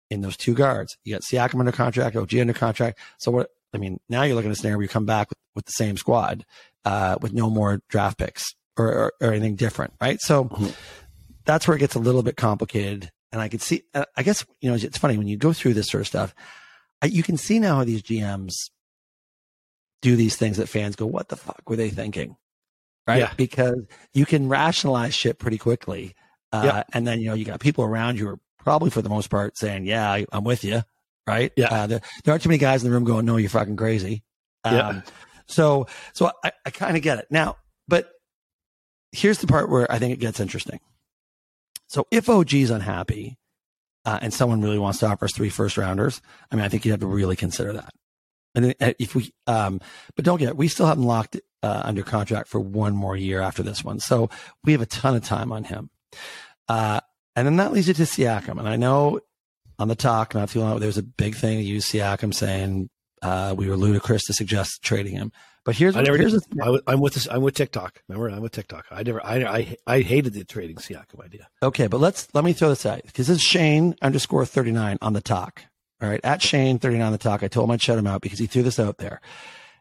[0.09, 0.97] in those two guards.
[1.03, 2.99] You got Siakam under contract, OG under contract.
[3.17, 3.49] So what?
[3.73, 5.71] I mean, now you're looking at a scenario where you come back with, with the
[5.71, 6.45] same squad
[6.83, 8.43] uh, with no more draft picks
[8.77, 10.19] or, or, or anything different, right?
[10.19, 10.67] So mm-hmm.
[11.45, 13.11] that's where it gets a little bit complicated.
[13.31, 15.73] And I could see, uh, I guess, you know, it's funny when you go through
[15.73, 16.35] this sort of stuff,
[17.01, 18.53] I, you can see now how these GMs
[20.01, 22.35] do these things that fans go, what the fuck were they thinking?
[23.07, 23.19] Right.
[23.19, 23.33] Yeah.
[23.35, 26.15] Because you can rationalize shit pretty quickly.
[26.51, 26.83] Uh, yeah.
[26.93, 29.29] And then, you know, you got people around you who are probably for the most
[29.29, 30.83] part saying, yeah, I, am with you.
[31.25, 31.51] Right.
[31.55, 31.67] Yeah.
[31.67, 34.23] Uh, there, there, aren't too many guys in the room going, no, you're fucking crazy.
[34.63, 35.01] Um, yeah.
[35.47, 38.09] So, so I, I kind of get it now, but
[39.11, 40.79] here's the part where I think it gets interesting.
[41.91, 43.37] So if OG is unhappy
[44.05, 46.85] uh, and someone really wants to offer us three first rounders, I mean, I think
[46.85, 47.93] you'd have to really consider that.
[48.55, 49.81] And uh, if we, um,
[50.15, 53.41] but don't get it, we still haven't locked uh, under contract for one more year
[53.41, 53.99] after this one.
[53.99, 54.29] So
[54.63, 55.89] we have a ton of time on him.
[56.69, 57.01] Uh,
[57.35, 58.57] and then that leads you to Siakam.
[58.57, 59.19] And I know
[59.77, 62.33] on the talk not too long ago, there was a big thing to use Siakam
[62.33, 62.89] saying
[63.21, 65.33] uh, we were ludicrous to suggest trading him.
[65.63, 66.59] But here's I never here's did.
[66.59, 67.27] I, am with this.
[67.29, 68.01] I'm with TikTok.
[68.07, 68.85] Remember, I'm with TikTok.
[68.89, 69.23] I never.
[69.23, 71.47] I I, I hated the trading Siakam idea.
[71.61, 74.97] Okay, but let's let me throw this out because this is Shane underscore thirty nine
[75.01, 75.63] on the talk.
[76.01, 77.43] All right, at Shane thirty nine on the talk.
[77.43, 79.21] I told him I'd shut him out because he threw this out there.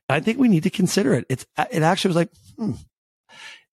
[0.08, 1.24] I think we need to consider it.
[1.30, 2.72] It's it actually was like hmm,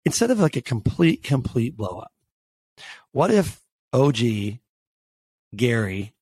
[0.06, 2.12] instead of like a complete complete blow up.
[3.12, 4.20] What if OG,
[5.56, 6.14] Gary,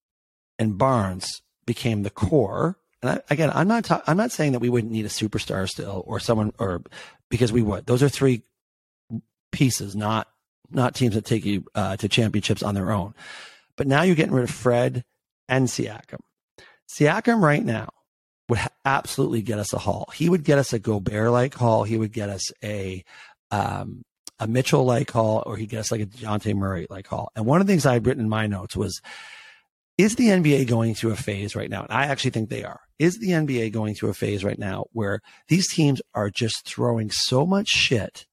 [0.58, 4.60] and Barnes became the core and I, again, I'm not ta- I'm not saying that
[4.60, 6.82] we wouldn't need a superstar still or someone or
[7.30, 7.86] because we would.
[7.86, 8.44] Those are three
[9.52, 10.28] pieces, not
[10.72, 13.13] not teams that take you uh, to championships on their own.
[13.76, 15.04] But now you're getting rid of Fred
[15.48, 16.22] and Siakam.
[16.91, 17.89] Siakam right now
[18.50, 20.10] would absolutely get us a haul.
[20.13, 21.84] He would get us a Gobert like haul.
[21.84, 23.04] He would get us a
[23.52, 24.04] um,
[24.39, 27.32] a Mitchell like haul, or he'd get us like a Dejounte Murray like haul.
[27.36, 29.02] And one of the things I had written in my notes was
[29.98, 31.84] is the NBA going through a phase right now?
[31.84, 32.82] And I actually think they are.
[32.97, 37.12] Is the NBA going through a phase right now where these teams are just throwing
[37.12, 38.25] so much shit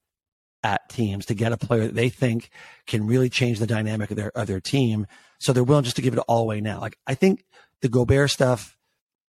[0.63, 2.51] at teams to get a player that they think
[2.87, 5.07] can really change the dynamic of their of their team?
[5.41, 6.81] So they're willing just to give it all away now.
[6.81, 7.45] Like I think
[7.81, 8.77] the Gobert stuff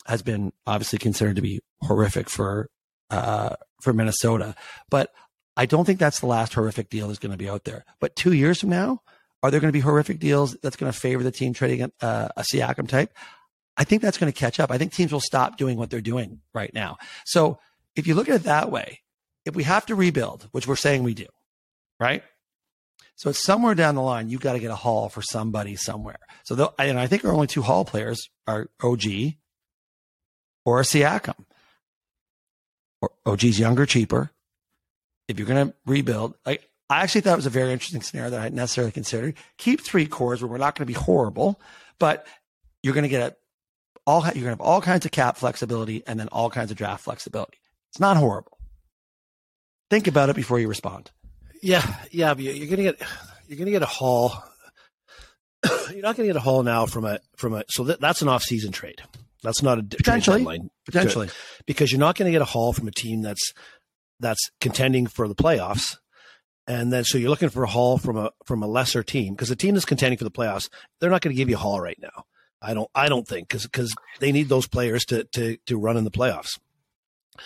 [0.05, 2.69] has been obviously considered to be horrific for
[3.09, 4.55] uh, for Minnesota,
[4.89, 5.11] but
[5.57, 7.83] I don't think that's the last horrific deal that's going to be out there.
[7.99, 9.01] But two years from now,
[9.41, 12.29] are there going to be horrific deals that's going to favor the team trading uh,
[12.37, 13.11] a Siakam type?
[13.77, 14.71] I think that's going to catch up.
[14.71, 16.97] I think teams will stop doing what they're doing right now.
[17.25, 17.59] So
[17.95, 19.01] if you look at it that way,
[19.45, 21.27] if we have to rebuild, which we're saying we do,
[21.99, 22.23] right?
[23.15, 26.19] So it's somewhere down the line, you've got to get a haul for somebody somewhere.
[26.43, 29.05] So, and I think our only two haul players are OG
[30.65, 31.45] or a Siakam.
[33.01, 34.31] Or OG's younger, cheaper.
[35.27, 36.59] If you're going to rebuild, I
[36.89, 39.35] actually thought it was a very interesting scenario that I hadn't necessarily considered.
[39.57, 41.59] Keep three cores where we're not going to be horrible,
[41.99, 42.25] but
[42.81, 43.35] you're going to get a,
[44.07, 46.77] all you're going to have all kinds of cap flexibility and then all kinds of
[46.77, 47.59] draft flexibility.
[47.91, 48.57] It's not horrible.
[49.89, 51.11] Think about it before you respond.
[51.61, 53.01] Yeah, yeah, but you're going to get
[53.47, 54.33] you're to get a haul.
[55.91, 58.21] you're not going to get a haul now from a from a so that, that's
[58.21, 59.01] an off season trade.
[59.43, 61.29] That's not a potentially deadline potentially
[61.65, 63.53] because you're not going to get a haul from a team that's
[64.19, 65.97] that's contending for the playoffs
[66.67, 69.49] and then so you're looking for a haul from a from a lesser team because
[69.49, 71.79] the team that's contending for the playoffs, they're not going to give you a haul
[71.79, 72.25] right now.
[72.61, 75.97] I don't I don't think because because they need those players to to to run
[75.97, 76.59] in the playoffs.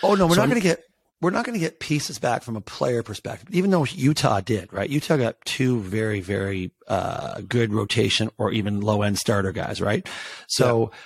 [0.02, 0.82] Oh no, we're so not going to get
[1.20, 3.48] we're not going to get pieces back from a player perspective.
[3.52, 4.88] Even though Utah did, right?
[4.88, 10.06] Utah got two very very uh, good rotation or even low end starter guys, right?
[10.48, 10.98] So yeah.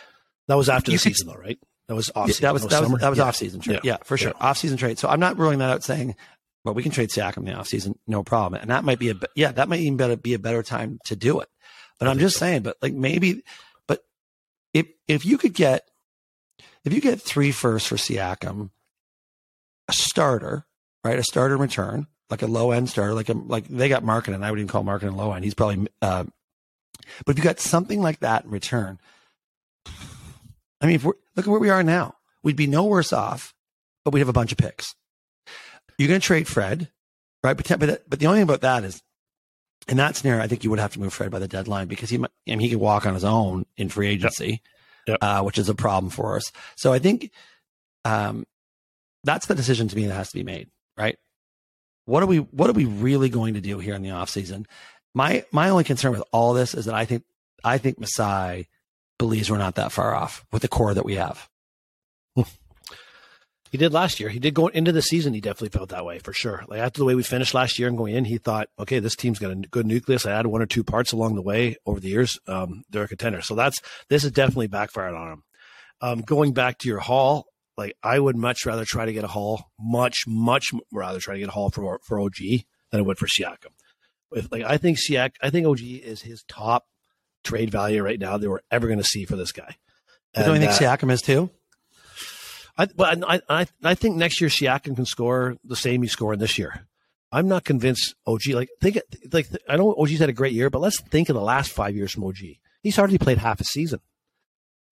[0.49, 1.59] that was after the season, could, though, right?
[1.88, 2.29] That was off.
[2.29, 3.25] Yeah, that was that was, that was, that was yeah.
[3.25, 3.81] off season trade.
[3.83, 4.99] Yeah, for sure, off season trade.
[4.99, 6.16] So I'm not ruling that out, saying
[6.66, 8.61] but we can trade Siakam in the offseason, no problem.
[8.61, 11.14] And that might be a, yeah, that might even better be a better time to
[11.14, 11.49] do it.
[12.01, 12.40] But I'm just so.
[12.40, 13.45] saying, but like maybe,
[14.78, 15.88] if, if you could get,
[16.84, 18.70] if you get three firsts for Siakam,
[19.88, 20.66] a starter,
[21.04, 21.18] right?
[21.18, 24.44] A starter return, like a low end starter, like a, like they got Markkanen.
[24.44, 25.44] I would even call Markkanen low end.
[25.44, 26.24] He's probably, uh,
[27.24, 28.98] but if you got something like that in return,
[30.80, 32.14] I mean, if we're, look at where we are now.
[32.42, 33.54] We'd be no worse off,
[34.04, 34.94] but we'd have a bunch of picks.
[35.98, 36.90] You're going to trade Fred,
[37.42, 37.56] right?
[37.56, 39.02] But, but, but the only thing about that is,
[39.88, 42.11] in that scenario, I think you would have to move Fred by the deadline because
[42.11, 44.61] he, might, I mean, he could walk on his own in free agency, Yep.
[45.07, 45.18] Yep.
[45.20, 46.51] Uh, which is a problem for us.
[46.75, 47.31] So I think,
[48.05, 48.44] um,
[49.22, 51.16] that's the decision to me that has to be made, right?
[52.07, 54.66] What are we, what are we really going to do here in the offseason?
[55.14, 57.22] My, my only concern with all this is that I think,
[57.62, 58.68] I think Masai
[59.18, 61.49] believes we're not that far off with the core that we have.
[63.76, 64.30] He did last year.
[64.30, 65.34] He did go into the season.
[65.34, 66.64] He definitely felt that way for sure.
[66.66, 69.14] Like after the way we finished last year and going in, he thought, okay, this
[69.14, 70.24] team's got a good nucleus.
[70.24, 72.38] I added one or two parts along the way over the years.
[72.48, 73.42] Um, they're a contender.
[73.42, 73.76] So that's
[74.08, 75.42] this is definitely backfired on him.
[76.00, 77.44] Um, going back to your haul,
[77.76, 81.40] like I would much rather try to get a haul, much much rather try to
[81.40, 82.38] get a haul for for OG
[82.92, 83.74] than I would for Siakam.
[84.32, 86.86] If, like I think Siak, I think OG is his top
[87.44, 89.76] trade value right now that we're ever going to see for this guy.
[90.34, 91.50] I don't you think uh, Siakam is too?
[92.78, 96.38] I, but I, I, I think next year Siakam can score the same he's scoring
[96.38, 96.86] this year.
[97.32, 98.48] I'm not convinced OG.
[98.48, 98.98] Like think
[99.32, 101.94] like I know OG's had a great year, but let's think of the last five
[101.94, 102.38] years from OG.
[102.82, 104.00] He's hardly played half a season.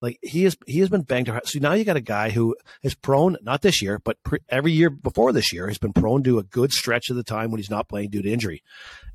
[0.04, 1.26] Like he has he has been banged.
[1.26, 4.40] To, so now you got a guy who is prone, not this year, but pre,
[4.48, 7.50] every year before this year, has been prone to a good stretch of the time
[7.50, 8.62] when he's not playing due to injury.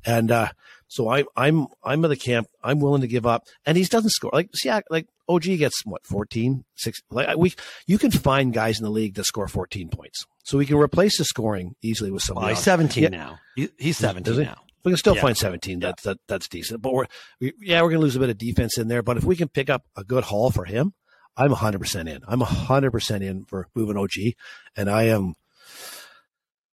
[0.04, 0.48] And uh,
[0.88, 2.48] so I'm I'm I'm of the camp.
[2.64, 4.30] I'm willing to give up, and he doesn't score.
[4.32, 7.00] Like see, like OG gets what 14, 6.
[7.10, 7.54] Like we,
[7.86, 11.18] you can find guys in the league that score 14 points, so we can replace
[11.18, 12.44] the scoring easily with somebody.
[12.44, 12.64] Well, he's else.
[12.64, 13.08] 17 Yeah.
[13.10, 13.38] now.
[13.56, 14.40] He, he's 17 he?
[14.42, 14.56] now.
[14.84, 15.22] We can still Yeah.
[15.22, 15.78] find 17.
[15.80, 16.80] That's that, that's decent.
[16.82, 17.06] But we're
[17.40, 19.02] we, yeah, we're gonna lose a bit of defense in there.
[19.02, 20.94] But if we can pick up a good haul for him,
[21.36, 22.20] I'm 100 percent in.
[22.26, 24.34] I'm 100 percent in for moving OG,
[24.76, 25.34] and I am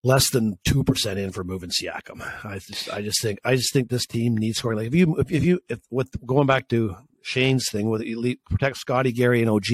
[0.03, 2.23] less than two percent in for moving Siakam.
[2.45, 4.79] I just I just think I just think this team needs scoring.
[4.79, 8.41] Like if you if, if you if with going back to Shane's thing with elite
[8.51, 9.71] protect Scotty Gary and OG.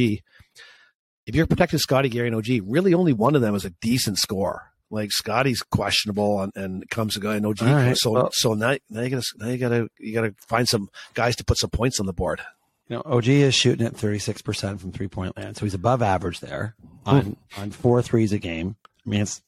[1.26, 4.18] If you're protecting Scotty Gary and OG, really only one of them is a decent
[4.18, 4.62] scorer.
[4.90, 7.62] Like Scotty's questionable and, and comes to go and OG.
[7.62, 10.88] Right, So well- so now, now you gotta now you gotta you gotta find some
[11.14, 12.40] guys to put some points on the board.
[12.88, 15.56] You know, OG is shooting at 36% from three point land.
[15.56, 18.76] So he's above average there on, on four threes a game.
[19.04, 19.42] I mean, it's,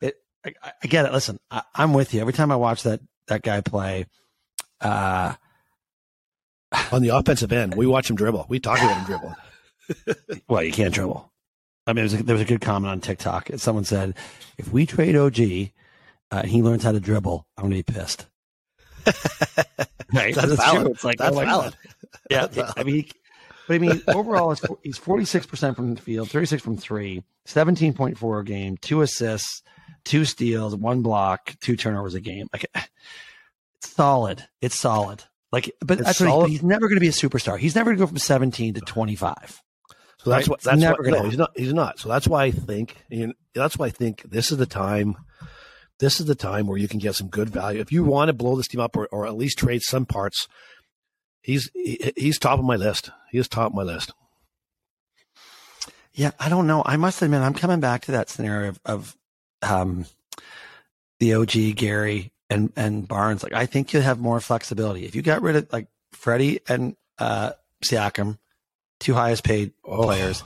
[0.00, 0.14] it,
[0.46, 1.12] I, I get it.
[1.12, 2.20] Listen, I, I'm with you.
[2.20, 4.06] Every time I watch that, that guy play,
[4.80, 5.34] uh,
[6.92, 8.46] On the offensive end, we watch him dribble.
[8.48, 9.36] We talk about him dribble.
[10.48, 11.30] well, you can't dribble.
[11.86, 13.50] I mean, there was, a, there was a good comment on TikTok.
[13.56, 14.14] Someone said,
[14.58, 17.98] if we trade OG uh, and he learns how to dribble, I'm going to be
[17.98, 18.26] pissed.
[19.06, 19.14] right?
[20.34, 20.82] That's It's valid.
[20.82, 20.90] true.
[20.92, 21.76] It's like, That's oh valid.
[22.30, 22.42] Yeah.
[22.42, 22.72] That's valid.
[22.76, 23.10] I mean, he,
[23.68, 28.44] but I mean, overall, it's, he's 46% from the field, 36 from three, 17.4 a
[28.44, 29.62] game, two assists,
[30.04, 32.48] two steals, one block, two turnovers a game.
[32.52, 32.66] Like,
[33.76, 34.46] it's solid.
[34.60, 35.24] It's solid.
[35.52, 36.50] Like, but that's what he- solid.
[36.50, 37.58] he's never going to be a superstar.
[37.58, 39.62] He's never going to go from 17 to 25.
[40.24, 40.50] So that's Right?
[40.50, 41.98] what that's never what, gonna no, he's not he's not.
[41.98, 45.16] So that's why I think you know, that's why I think this is the time
[45.98, 47.80] this is the time where you can get some good value.
[47.80, 50.46] If you want to blow this team up or, or at least trade some parts,
[51.42, 53.10] he's he, he's top of my list.
[53.30, 54.12] He is top of my list.
[56.14, 56.82] Yeah, I don't know.
[56.84, 59.16] I must admit, I'm coming back to that scenario of, of
[59.62, 60.06] um,
[61.20, 63.42] the OG Gary and and Barnes.
[63.42, 66.94] Like, I think you'd have more flexibility if you got rid of like Freddie and
[67.18, 68.38] uh, Siakam,
[69.00, 70.02] two highest paid Oh.
[70.04, 70.44] players.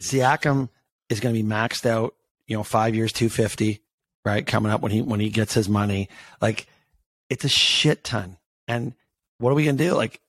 [0.00, 0.68] Siakam
[1.08, 2.14] is going to be maxed out.
[2.46, 3.80] You know, five years, two fifty,
[4.24, 4.46] right?
[4.46, 6.08] Coming up when he when he gets his money,
[6.40, 6.66] like
[7.28, 8.36] it's a shit ton.
[8.66, 8.94] And
[9.38, 9.94] what are we going to do?
[9.94, 10.20] Like,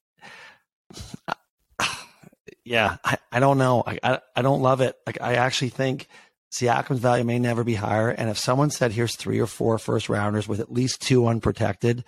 [2.65, 3.84] yeah, I, I don't know.
[3.86, 4.97] I, I I don't love it.
[5.08, 6.08] Like I actually think
[6.51, 8.09] Siakam's value may never be higher.
[8.09, 12.03] And if someone said here's three or four first rounders with at least two unprotected,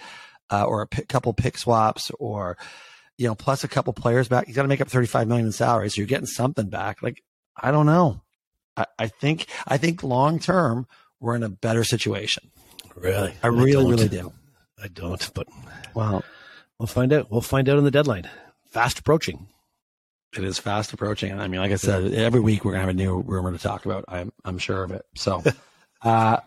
[0.49, 2.58] uh, or a couple pick swaps, or
[3.17, 5.51] you know, plus a couple players back, he's got to make up 35 million in
[5.51, 5.89] salary.
[5.89, 7.01] So you're getting something back.
[7.04, 7.23] Like
[7.56, 8.21] I don't know.
[8.75, 10.88] I, I think I think long term
[11.19, 12.49] we're in a better situation.
[12.95, 13.89] Really, I really don't.
[13.89, 14.34] really do.
[14.84, 15.47] I don't, but
[15.93, 16.23] Wow.
[16.80, 17.30] we'll find out.
[17.30, 18.27] We'll find out on the deadline.
[18.71, 19.47] Fast approaching.
[20.38, 21.38] It is fast approaching.
[21.39, 23.86] I mean, like I said, every week we're gonna have a new rumor to talk
[23.86, 24.06] about.
[24.08, 25.06] I'm I'm sure of it.
[25.15, 25.44] So,
[26.04, 26.44] uh, all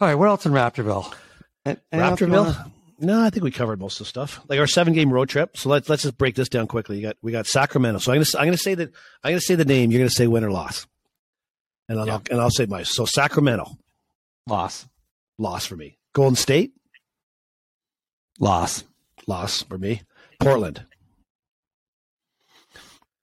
[0.00, 0.14] right.
[0.14, 1.12] What else in Raptorville?
[1.64, 2.72] An- anything wanna- Raptorville.
[2.98, 4.40] No, I think we covered most of the stuff.
[4.48, 5.56] Like our seven game road trip.
[5.56, 6.96] So let's let's just break this down quickly.
[6.96, 7.98] You got we got Sacramento.
[7.98, 8.90] So I'm gonna I'm gonna say that
[9.22, 9.90] I'm gonna say the name.
[9.90, 10.86] You're gonna say win or loss,
[11.90, 12.14] and Yeah.
[12.14, 13.70] I'll and I'll say my so Sacramento
[14.46, 14.86] Loss.
[15.38, 15.98] loss for me.
[16.14, 16.72] Golden State
[18.38, 18.84] Loss.
[19.26, 20.02] loss for me.
[20.40, 20.84] Portland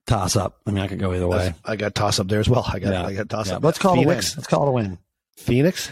[0.07, 0.59] toss up.
[0.65, 1.53] I mean, I could go either way.
[1.65, 2.65] I got toss up there as well.
[2.67, 3.05] I got Yeah.
[3.05, 3.63] I got toss Yeah, up.
[3.63, 4.09] let's call Phoenix.
[4.29, 4.37] it a win.
[4.37, 4.97] Let's call it a win.
[5.37, 5.91] Phoenix.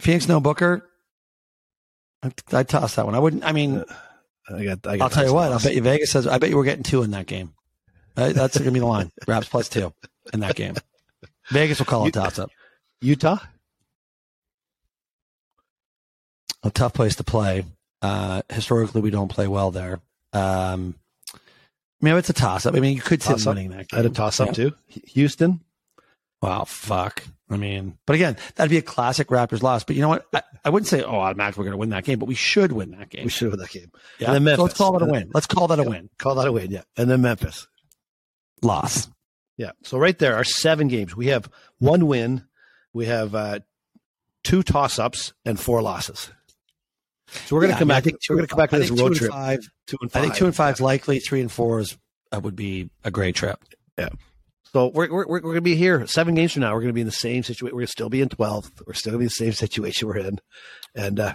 [0.00, 0.88] Phoenix no Booker.
[2.22, 3.14] I I toss that one.
[3.14, 3.44] I wouldn't.
[3.44, 3.84] I mean,
[4.48, 4.86] I got.
[4.86, 5.52] I got I'll tell you what.
[5.52, 6.26] I'll bet you Vegas says.
[6.26, 7.52] I bet you we're getting two in that game.
[8.16, 8.34] Right?
[8.34, 9.12] That's going to be the line.
[9.28, 9.92] Raps plus two
[10.32, 10.74] in that game.
[11.50, 12.50] Vegas will call it toss up.
[13.00, 13.38] Utah.
[16.64, 17.64] A tough place to play.
[18.02, 20.00] Uh, historically, we don't play well there.
[20.32, 20.96] Um,
[22.00, 22.74] I mean, it's a toss up.
[22.74, 23.54] I mean, you could see them Toss-up.
[23.56, 23.96] winning that I game.
[23.96, 24.52] had a toss up Yeah.
[24.52, 24.72] too.
[24.88, 25.60] Houston.
[26.40, 27.24] Wow, fuck.
[27.50, 29.82] I mean, but again, that'd be a classic Raptors loss.
[29.82, 30.26] But you know what?
[30.32, 32.70] I, I wouldn't say, oh, automatically we're going to win that game, but we should
[32.72, 33.24] win that game.
[33.24, 33.90] We should win that game.
[34.20, 34.34] Yeah.
[34.54, 35.30] So let's call that a win.
[35.34, 36.10] Let's call that a win.
[36.18, 36.70] Call that a win.
[36.70, 36.82] Yeah.
[36.96, 37.66] And then Memphis.
[38.62, 39.08] Loss.
[39.56, 39.72] Yeah.
[39.82, 41.16] So right there are seven games.
[41.16, 42.44] We have one win.
[42.92, 43.60] We have uh,
[44.44, 46.30] two toss ups and four losses.
[47.30, 48.04] So we're going to Yeah, come I mean, I back.
[48.04, 49.30] think we're going to come back to this road trip.
[49.30, 50.20] Five, Two and five.
[50.22, 51.18] I think two and five is likely.
[51.20, 51.96] Three and four is
[52.32, 53.62] uh, would be a great trip.
[53.98, 54.08] Yeah.
[54.72, 56.72] So we're we're, we're going to be here seven games from now.
[56.74, 57.66] We're going to be in the same situation.
[57.74, 58.82] We're going to still be in twelfth.
[58.86, 60.38] We're still going to be in the same situation we're in.
[60.94, 61.34] And uh,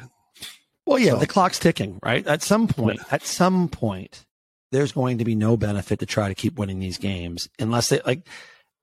[0.85, 2.25] Well, yeah, So- the clock's ticking, right?
[2.27, 4.25] At some point, at some point,
[4.71, 8.01] there's going to be no benefit to try to keep winning these games unless they
[8.05, 8.27] like.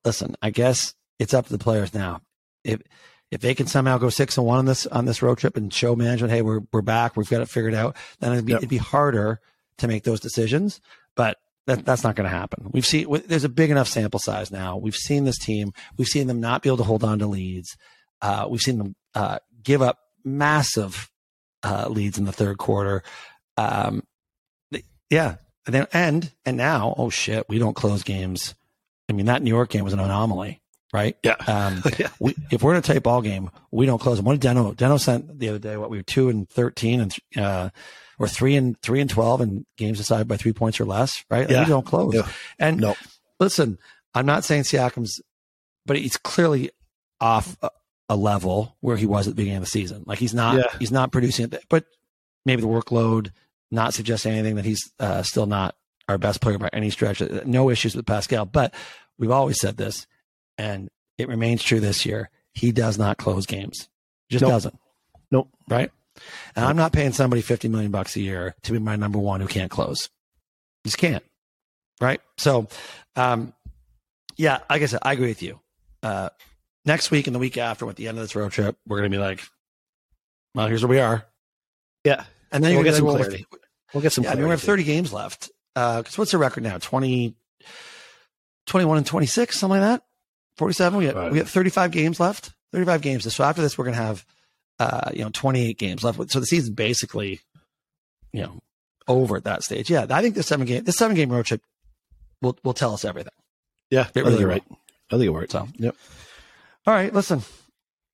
[0.04, 2.20] Listen, I guess it's up to the players now.
[2.64, 2.80] If
[3.30, 5.72] if they can somehow go six and one on this on this road trip and
[5.72, 8.58] show management, hey, we're we're back, we've got it figured out, then it'd be, Yep.
[8.58, 9.40] it'd be harder
[9.78, 10.80] to make those decisions.
[11.16, 12.70] But that, that's not going to happen.
[12.72, 14.76] We've seen there's a big enough sample size now.
[14.76, 15.72] We've seen this team.
[15.96, 17.76] We've seen them not be able to hold on to leads.
[18.22, 21.10] Uh, we've seen them uh, give up massive
[21.62, 23.02] uh, leads in the third quarter.
[23.56, 24.02] Um,
[25.10, 28.54] yeah, and then and and now, oh shit, we don't close games.
[29.08, 30.60] I mean, that New York game was an anomaly,
[30.92, 31.16] right?
[31.22, 32.08] yeah, Um, yeah.
[32.18, 34.24] we, if we're in a tight ball game, we don't close them.
[34.26, 34.74] What did Deno?
[34.74, 35.76] Deno sent the other day.
[35.76, 37.70] What we were two and thirteen, and uh,
[38.18, 41.42] or three and three and twelve, and games decided by three points or less, right?
[41.42, 41.60] Like, Yeah.
[41.64, 42.14] we don't close.
[42.14, 42.28] Yeah.
[42.58, 42.94] And No.
[43.38, 43.78] listen,
[44.14, 45.20] I'm not saying Siakam's,
[45.86, 46.70] but he's clearly
[47.20, 47.70] off a,
[48.08, 50.02] a level where he was at the beginning of the season.
[50.06, 50.78] Like he's not, Yeah.
[50.78, 51.64] he's not producing it.
[51.68, 51.84] But
[52.44, 53.30] maybe the workload,
[53.70, 55.76] not suggesting anything that he's uh, still not
[56.08, 57.20] our best player by any stretch.
[57.44, 58.74] No issues with Pascal, but
[59.18, 60.06] we've always said this,
[60.60, 62.28] and it remains true this year.
[62.52, 63.88] He does not close games.
[64.28, 64.50] Just Nope.
[64.50, 64.78] doesn't.
[65.30, 65.48] Nope.
[65.68, 65.90] Right.
[66.54, 69.40] And I'm not paying somebody 50 million bucks a year to be my number one
[69.40, 70.10] who can't close.
[70.84, 71.24] Just can't.
[72.00, 72.20] Right.
[72.36, 72.68] So,
[73.16, 73.54] um,
[74.36, 75.60] yeah, like I said, I agree with you.
[76.02, 76.28] Uh,
[76.84, 79.10] next week and the week after, at the end of this road trip, we're going
[79.10, 79.42] to be like,
[80.54, 81.24] well, here's where we are.
[82.04, 82.24] Yeah.
[82.52, 83.46] And then We'll get going to some clarity.
[83.94, 84.24] We'll get some.
[84.24, 85.50] yeah, I mean, we have 30 games left.
[85.74, 86.78] Because what's the record now?
[86.78, 87.34] 20,
[88.66, 90.02] 21 and 26, something like that?
[90.60, 90.98] 47?
[90.98, 91.32] We have, Right.
[91.32, 92.52] we have 35 games left.
[92.72, 93.34] 35 games.
[93.34, 94.24] So after this, we're going to have,
[94.78, 96.30] uh, you know, 28 games left.
[96.30, 97.40] So the season's basically,
[98.32, 98.60] you know,
[99.08, 99.90] over at that stage.
[99.90, 101.62] Yeah, I think the seven game, the seven game road trip
[102.42, 103.32] will, will tell us everything.
[103.90, 104.54] Yeah, It I think really you're will.
[104.54, 104.64] right.
[105.10, 105.50] I think you're right.
[105.50, 105.96] So, Yep.
[106.86, 107.42] all right, listen,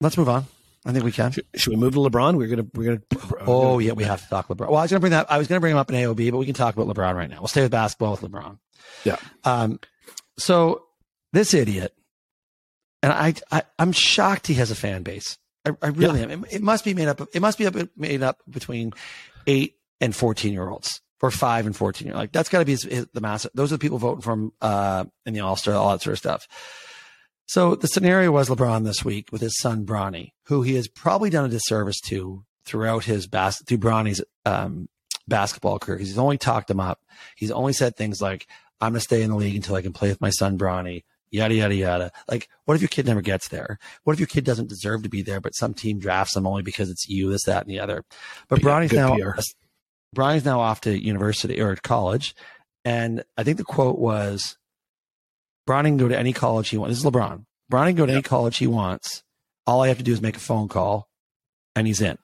[0.01, 0.47] let's move on.
[0.87, 1.33] I think we can.
[1.33, 2.37] Should, should we move to LeBron?
[2.37, 2.67] We're gonna.
[2.73, 3.03] We're gonna.
[3.45, 4.69] Oh yeah, we have to talk LeBron.
[4.69, 5.31] Well, I was going to bring that.
[5.31, 7.15] I was going to bring him up in AOB, but we can talk about LeBron
[7.17, 7.41] right now.
[7.41, 8.57] We'll stay with basketball with LeBron.
[9.05, 9.17] Yeah.
[9.45, 9.81] Um.
[10.39, 10.85] So
[11.33, 11.93] this idiot,
[13.07, 15.39] and I, I I'm shocked he has a fan base.
[15.65, 16.31] I, I really am.
[16.31, 17.21] It, it must be made up.
[17.21, 18.93] Of, it must be up, made up between
[19.47, 22.17] eight and fourteen year olds, or five and fourteen year.
[22.17, 23.53] Like that's got to be his, his, the massive.
[23.55, 26.15] Those are the people voting for him uh, in the All Star, all that sort
[26.15, 26.49] of stuff.
[27.47, 31.31] So the scenario was LeBron this week with his son Bronny, who he has probably
[31.31, 34.89] done a disservice to throughout his bas- through Bronny's um,
[35.29, 36.99] basketball career because he's only talked him up.
[37.37, 38.49] He's only said things like,
[38.81, 41.05] "I'm going to stay in the league until I can play with my son Bronny."
[41.31, 42.13] Yada yada yada.
[42.29, 43.79] Like, what if your kid never gets there?
[44.05, 46.63] What if your kid doesn't deserve to be there, but some team drafts them only
[46.63, 48.05] because it's you, this, that, and the other?
[48.49, 49.41] But Yeah, Bronny's now PR.
[50.15, 52.35] Bronny's now off to university or college,
[52.85, 54.57] and I think the quote was,
[55.69, 57.45] "Bronny can go to any college he wants." This is LeBron.
[57.71, 59.23] Bronny can go to any college he wants.
[59.67, 61.09] All I have to do is make a phone call,
[61.75, 62.19] and he's in.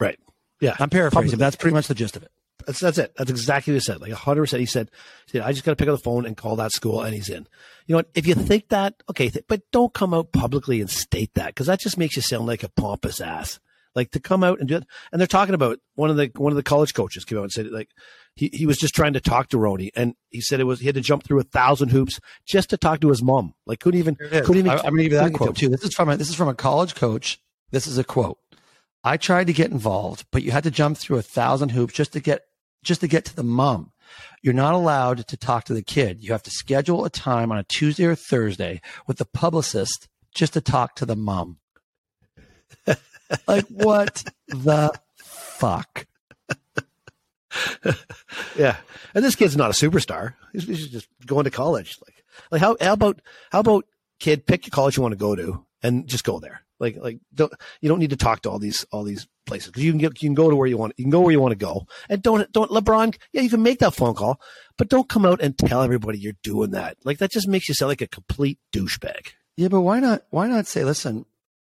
[0.00, 0.18] Right.
[0.60, 0.74] Yeah.
[0.78, 1.38] I'm paraphrasing.
[1.38, 2.30] But That's pretty much the gist of it.
[2.66, 3.14] That's that's it.
[3.16, 4.00] That's exactly what he said.
[4.00, 4.60] Like hundred percent.
[4.60, 4.90] He said,
[5.42, 7.46] I just got to pick up the phone and call that school, and he's in.
[7.86, 8.10] You know what?
[8.14, 11.66] If you think that, okay, th- but don't come out publicly and state that because
[11.66, 13.60] that just makes you sound like a pompous ass.
[13.94, 14.86] Like to come out and do it.
[15.12, 17.52] And they're talking about one of the one of the college coaches came out and
[17.52, 17.90] said like
[18.34, 20.86] he, he was just trying to talk to Bronny, and he said it was he
[20.86, 23.54] had to jump through a thousand hoops just to talk to his mom.
[23.66, 24.70] Like couldn't even couldn't even.
[24.70, 25.68] I, am to give you that quote too.
[25.68, 27.40] This is from a, this is from a college coach.
[27.70, 28.38] This is a quote.
[29.04, 32.14] I tried to get involved, but you had to jump through a thousand hoops just
[32.14, 32.46] to get
[32.84, 33.92] just to get to the mom.
[34.42, 36.22] You're not allowed to talk to the kid.
[36.22, 40.52] You have to schedule a time on a Tuesday or Thursday with the publicist just
[40.52, 41.58] to talk to the mom.
[43.48, 46.06] like what the fuck?
[48.56, 48.76] yeah,
[49.14, 50.34] and this kid's not a superstar.
[50.52, 51.96] He's, he's just going to college.
[52.04, 53.20] Like, like how how about
[53.50, 53.86] how about
[54.18, 56.63] kid pick your college you want to go to and just go there.
[56.80, 59.84] Like like don't you don't need to talk to all these all these places because
[59.84, 61.40] you can get you can go to where you want you can go where you
[61.40, 64.40] want to go and don't don't LeBron yeah you can make that phone call
[64.78, 67.74] but don't come out and tell everybody you're doing that like that just makes you
[67.74, 69.28] sound like a complete douchebag.
[69.56, 70.24] Yeah, but why not?
[70.30, 71.26] Why not say, listen,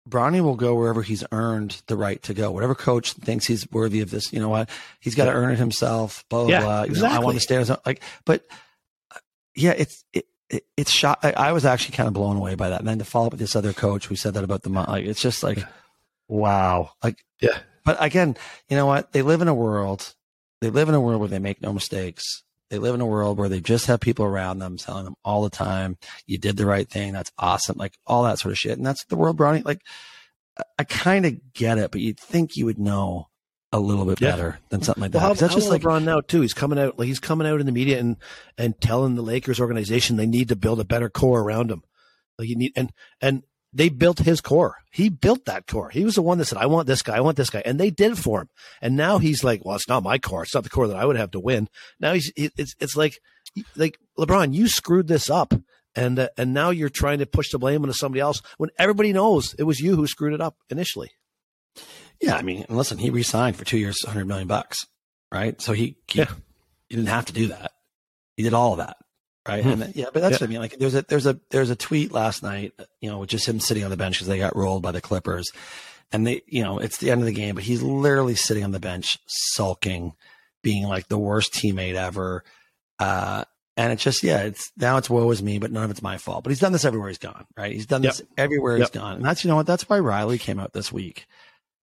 [0.07, 2.51] Bronny will go wherever he's earned the right to go.
[2.51, 4.69] Whatever coach thinks he's worthy of this, you know what?
[4.99, 6.23] He's got to earn it himself.
[6.29, 6.81] Blah blah Yeah, blah.
[6.83, 7.17] You know, exactly.
[7.17, 8.45] I want to stay like, but
[9.15, 9.19] uh,
[9.55, 11.19] yeah, it's it, it it's shot.
[11.23, 12.79] I, I was actually kind of blown away by that.
[12.79, 15.05] And then to follow up with this other coach who said that about the like,
[15.05, 15.63] it's just like,
[16.27, 16.91] wow.
[17.03, 17.59] Like, Yeah.
[17.83, 18.37] But again,
[18.69, 19.11] you know what?
[19.11, 20.13] They live in a world.
[20.59, 22.43] They live in a world where they make no mistakes.
[22.69, 25.41] They live in a world where they just have people around them telling them all
[25.43, 25.97] the time,
[26.27, 27.11] "You did the right thing.
[27.13, 28.77] That's awesome." Like all that sort of shit.
[28.77, 29.65] And that's the world, Bronny.
[29.65, 29.81] Like,
[30.57, 33.27] I, I kind of get it, but you'd think you would know
[33.71, 34.31] a little bit Yeah.
[34.31, 35.25] better than something like Well, that.
[35.27, 36.41] how, 'Cause that's how just like LeBron now too.
[36.41, 38.17] He's coming out like he's coming out in the media and
[38.57, 41.83] and telling the Lakers organization they need to build a better core around him.
[42.37, 42.91] Like you need and
[43.21, 43.43] and
[43.73, 44.75] they built his core.
[44.91, 45.89] He built that core.
[45.89, 47.15] He was the one that said, "I want this guy.
[47.15, 48.49] I want this guy," and they did it for him.
[48.81, 50.43] And now he's like, "Well, it's not my core.
[50.43, 51.69] It's not the core that I would have to win."
[51.99, 53.19] Now he's it's it's like
[53.77, 55.53] like LeBron, you screwed this up.
[55.93, 59.11] And uh, and now you're trying to push the blame onto somebody else when everybody
[59.11, 61.09] knows it was you who screwed it up initially.
[62.21, 64.85] Yeah, I mean, listen, he re-signed for two years, hundred million bucks,
[65.31, 65.59] right?
[65.61, 66.31] So he, he, Yeah.
[66.89, 67.71] he didn't have to do that.
[68.37, 68.97] He did all of that,
[69.47, 69.63] right?
[69.63, 69.81] Mhm.
[69.81, 70.37] And yeah, but that's Yeah.
[70.37, 70.59] what I mean.
[70.59, 73.59] Like, there's a there's a there's a tweet last night, you know, with just him
[73.59, 75.49] sitting on the bench because they got rolled by the Clippers,
[76.11, 78.71] and they, you know, it's the end of the game, but he's literally sitting on
[78.71, 80.13] the bench sulking,
[80.63, 82.43] being like the worst teammate ever.
[82.99, 83.45] Uh,
[83.77, 86.17] and it's just, yeah, it's now it's woe is me, but none of it's my
[86.17, 86.43] fault.
[86.43, 87.71] But he's done this everywhere he's gone, right?
[87.73, 88.87] He's done this everywhere Yep.
[88.93, 89.15] he's gone.
[89.17, 89.65] And that's, you know what?
[89.65, 91.25] That's why Riley came out this week,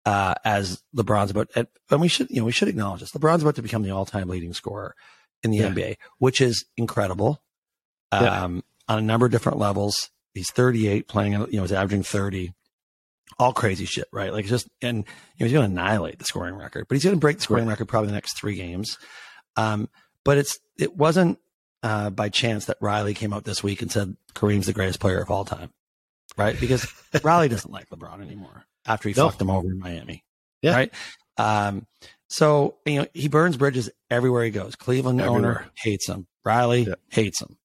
[0.05, 3.11] uh, as LeBron's about, and and we should, you know, we should acknowledge this.
[3.11, 4.95] LeBron's about to become the all time leading scorer
[5.43, 5.69] in the Yeah.
[5.69, 7.41] NBA, which is incredible.
[8.13, 8.43] Yeah.
[8.43, 10.09] Um, on a number of different levels.
[10.33, 12.53] He's 38 playing, you know, he's averaging 30
[13.39, 14.31] all crazy shit, right?
[14.33, 15.03] Like just, and you
[15.39, 17.65] know, he's going to annihilate the scoring record, but he's going to break the scoring
[17.67, 18.97] record probably the next three games.
[19.55, 19.89] Um,
[20.23, 21.39] but it's, it wasn't,
[21.83, 25.19] uh, by chance that Riley came out this week and said Kareem's the greatest player
[25.21, 25.71] of all time,
[26.37, 26.57] right?
[26.59, 26.85] Because
[27.23, 29.27] Riley doesn't like LeBron anymore after he No.
[29.27, 30.23] fucked them over in Miami,
[30.61, 30.75] Yeah.
[30.75, 30.93] right?
[31.37, 31.85] Um,
[32.29, 34.75] so you know he burns bridges everywhere he goes.
[34.75, 36.27] Cleveland owner hates him.
[36.45, 36.95] Riley Yeah.
[37.09, 37.57] hates him,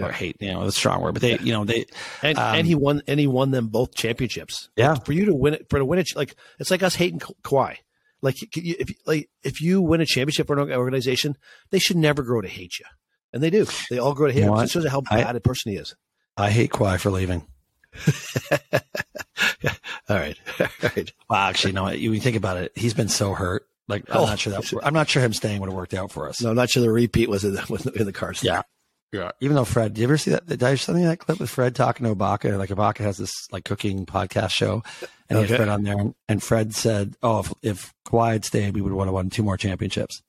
[0.00, 0.36] or hate.
[0.40, 1.86] You know, it's a strong word, but they, you know, they,
[2.22, 4.68] And Um, and he won and he won them both championships.
[4.76, 4.94] Yeah.
[4.94, 7.32] for you to win it for to win it like it's like us hating Ka-
[7.42, 7.76] Kawhi.
[8.20, 11.36] Like if like if you win a championship for an organization,
[11.70, 12.86] they should never grow to hate you,
[13.32, 13.66] and they do.
[13.90, 14.62] They all grow to hate You him.
[14.62, 15.94] It shows how bad a person he is.
[16.36, 17.46] I hate Kawhi for leaving.
[20.12, 21.12] All right, all right.
[21.30, 21.88] Well, actually, no.
[21.90, 23.66] You think about it, he's been so hurt.
[23.88, 24.26] Like I'm Oh.
[24.26, 26.40] not sure that I'm not sure him staying would have worked out for us.
[26.42, 28.42] No, I'm not sure the repeat was in the, was in the cards.
[28.44, 28.62] Yeah.
[29.12, 29.32] Yeah.
[29.40, 30.46] Even though Fred, did you ever see that?
[30.46, 32.56] Did I something that clip with Fred talking to Ibaka?
[32.58, 34.82] Like Ibaka has this like cooking podcast show,
[35.28, 35.52] and he Okay.
[35.52, 38.80] had Fred on there, and, and Fred said, "Oh, if, if Kawhi had stayed, we
[38.80, 40.22] would have won two more championships."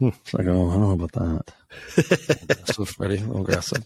[0.00, 0.08] Hmm.
[0.08, 1.52] It's like, oh, I don't know about that.
[2.50, 3.84] aggressive, Freddie, a little aggressive.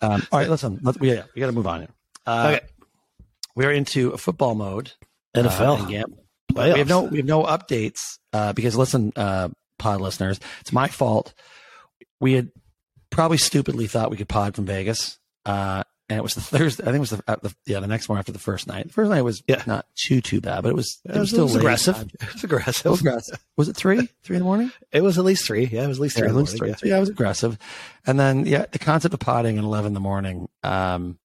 [0.00, 1.88] Um, all right, listen, let's, we, yeah, we got to move on here.
[2.26, 2.66] Uh, Okay.
[3.56, 4.92] We are into a football mode.
[5.34, 5.80] NFL.
[5.80, 6.04] Uh,
[6.52, 6.72] Playoffs.
[6.74, 9.48] we have no we have no updates uh, because listen, uh,
[9.78, 11.34] pod listeners, it's my fault.
[12.20, 12.50] We had
[13.10, 16.82] probably stupidly thought we could pod from Vegas, uh, and it was the Thursday.
[16.84, 18.86] I think it was the, uh, the yeah the next one after the first night.
[18.86, 19.62] The first night was Yeah.
[19.66, 22.02] not too too bad, but it was it, It was was, still it was aggressive.
[22.22, 22.90] It was aggressive.
[22.90, 23.40] was aggressive.
[23.58, 24.70] It three three in the morning?
[24.92, 25.66] It was at least three.
[25.66, 26.26] Yeah, it was at least three.
[26.28, 26.88] Yeah, at least morning, three.
[26.88, 27.58] So, yeah, it was aggressive.
[28.06, 30.48] And then yeah, the concept of potting at eleven in the morning.
[30.62, 31.18] Um,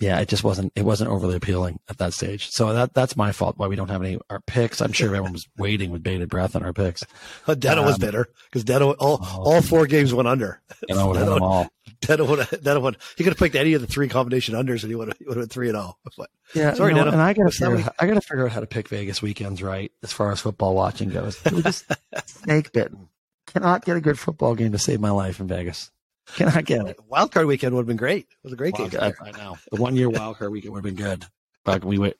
[0.00, 2.50] yeah, it just wasn't it wasn't overly appealing at that stage.
[2.50, 4.80] So that that's my fault why we don't have any our picks.
[4.80, 7.04] I'm sure everyone was waiting with bated breath on our picks.
[7.46, 7.54] yeah.
[7.54, 9.42] Deno was Um, bitter because Deno all Oh.
[9.44, 10.60] all four games went under.
[10.88, 11.68] You know, had them all.
[12.00, 14.90] Deno would Deno would he could have picked any of the three combination unders and
[14.90, 15.98] he would have he would have been three and all.
[16.16, 18.66] But Yeah, Sorry, you know, and I gotta figure, I gotta figure out how to
[18.66, 21.38] pick Vegas weekends right as far as football watching goes.
[21.42, 21.84] Just
[22.26, 23.08] snake bitten.
[23.46, 25.90] Cannot get a good football game to save my life in Vegas.
[26.36, 26.98] Cannot get it.
[27.08, 28.22] wild card weekend would have been great.
[28.30, 29.00] It was a great Wild game.
[29.00, 31.24] card, I know the one year wild card weekend would have been good,
[31.64, 32.16] but we wait.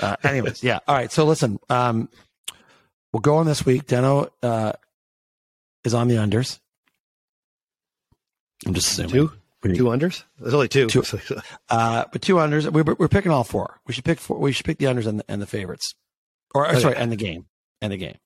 [0.00, 0.80] Uh, anyways, yeah.
[0.86, 1.10] All right.
[1.10, 2.08] So listen, um,
[3.12, 3.86] we'll go on this week.
[3.86, 4.72] Deno uh,
[5.84, 6.58] is on the unders.
[8.66, 9.10] I'm just assuming.
[9.12, 9.32] Two
[9.62, 10.24] We- two unders.
[10.38, 10.88] There's only two.
[10.88, 11.02] Two.
[11.70, 12.70] Uh, but two unders.
[12.70, 13.80] We, we're picking all four.
[13.86, 14.38] We should pick four.
[14.38, 15.94] We should pick the unders and the, and the favorites,
[16.54, 16.80] or or Okay.
[16.80, 17.46] sorry, and the game,
[17.82, 18.16] and the game.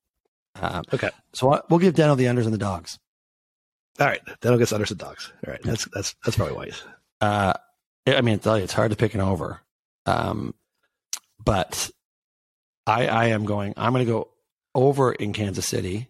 [0.60, 1.10] Um, Okay.
[1.34, 2.98] So I- we'll give Deno the unders and the dogs.
[4.00, 4.20] All right.
[4.40, 5.32] Deno gets unders and dogs.
[5.46, 5.62] All right.
[5.62, 6.82] That's that's that's probably wise.
[7.20, 7.52] Uh,
[8.06, 9.60] I mean, I tell you, it's hard to pick an over.
[10.06, 10.54] Um,
[11.44, 11.90] but
[12.86, 13.74] I I am going.
[13.76, 14.28] I'm going to go
[14.74, 16.08] over in Kansas City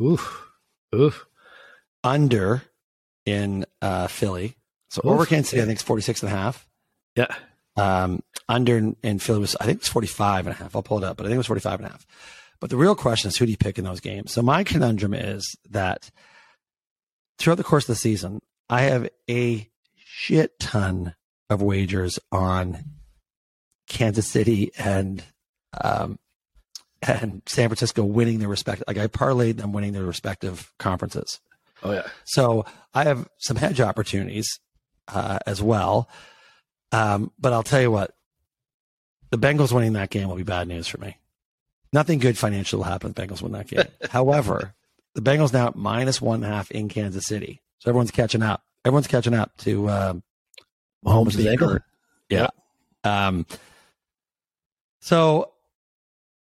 [0.00, 0.46] Oof.
[0.94, 1.26] Oof.
[2.02, 2.62] Under
[3.24, 4.56] in uh, Philly.
[4.90, 5.12] So Oof.
[5.12, 6.66] over Kansas City, I think it's 46 and a half.
[7.16, 7.34] Yeah.
[7.76, 10.76] Um, under in, in Philly was, I think it's 45 and a half.
[10.76, 12.06] I'll pull it up, but I think it was 45 and a half.
[12.60, 14.32] But the real question is who do you pick in those games?
[14.32, 16.10] So my conundrum is that
[17.38, 21.14] throughout the course of the season, I have a shit ton
[21.50, 22.84] of wagers on
[23.88, 25.22] Kansas City and
[25.82, 26.18] um,
[27.02, 28.84] and San Francisco winning their respective.
[28.86, 31.40] Like I parlayed them winning their respective conferences.
[31.82, 32.06] Oh yeah.
[32.24, 32.64] So
[32.94, 34.48] I have some hedge opportunities
[35.08, 36.08] uh, as well.
[36.92, 38.14] Um, but I'll tell you what,
[39.30, 41.16] the Bengals winning that game will be bad news for me.
[41.92, 43.84] Nothing good financially will happen if the Bengals win that game.
[44.10, 44.74] However,
[45.14, 47.62] the Bengals now at minus one and a half in Kansas City.
[47.78, 48.62] So everyone's catching up.
[48.84, 50.22] Everyone's catching up to um,
[51.04, 51.68] Mahomes' ankle.
[51.68, 51.82] hurt.
[52.28, 52.48] Yeah.
[53.04, 53.46] Um,
[55.00, 55.52] so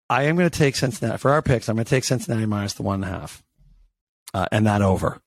[0.10, 1.68] I am going to take Cincinnati for our picks.
[1.68, 3.44] I'm going to take Cincinnati minus the one and a half,
[4.34, 5.20] uh, and that over.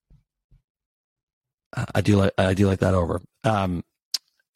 [1.76, 3.20] Uh, I do like I do like that over.
[3.42, 3.82] Um,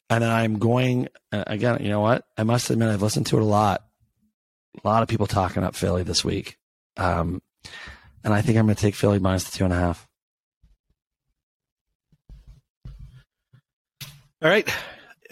[0.09, 1.79] and then I'm going uh, again.
[1.81, 2.25] You know what?
[2.37, 3.83] I must admit I've listened to it a lot.
[4.83, 6.57] A lot of people talking up Philly this week,
[6.95, 7.41] um,
[8.23, 10.07] and I think I'm going to take Philly minus the two and a half.
[14.41, 14.69] All right.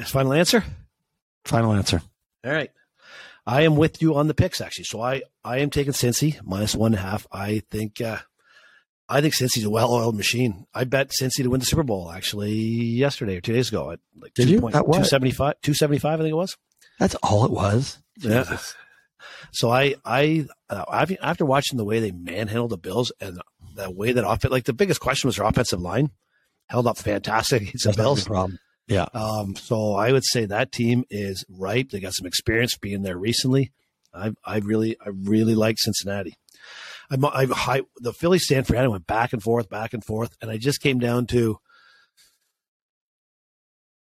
[0.05, 0.63] Final answer.
[1.45, 2.01] Final answer.
[2.45, 2.71] All right.
[3.45, 4.83] I am with you on the picks actually.
[4.83, 7.25] So I I am taking Cincy minus one and a half.
[7.31, 8.17] I think uh
[9.09, 10.65] I think Cincy's a well-oiled machine.
[10.73, 13.99] I bet Cincy to win the Super Bowl actually yesterday or two days ago at
[14.19, 14.57] like Did you?
[14.57, 14.97] At what?
[14.97, 16.57] 275, 275 I think it was.
[16.99, 17.99] That's all it was.
[18.17, 18.57] Yeah.
[19.51, 23.41] So I I uh, after watching the way they manhandled the Bills and
[23.76, 26.11] the way that offense, like the biggest question was their offensive line
[26.68, 28.26] held up fantastic against the Bills.
[28.26, 28.59] problem.
[28.88, 29.07] Yeah.
[29.13, 31.89] Um, so I would say that team is ripe.
[31.89, 33.72] They got some experience being there recently.
[34.13, 36.36] I, I really, I really like Cincinnati.
[37.09, 40.36] I'm, I, I, the Philly San Fran, I went back and forth, back and forth,
[40.41, 41.57] and I just came down to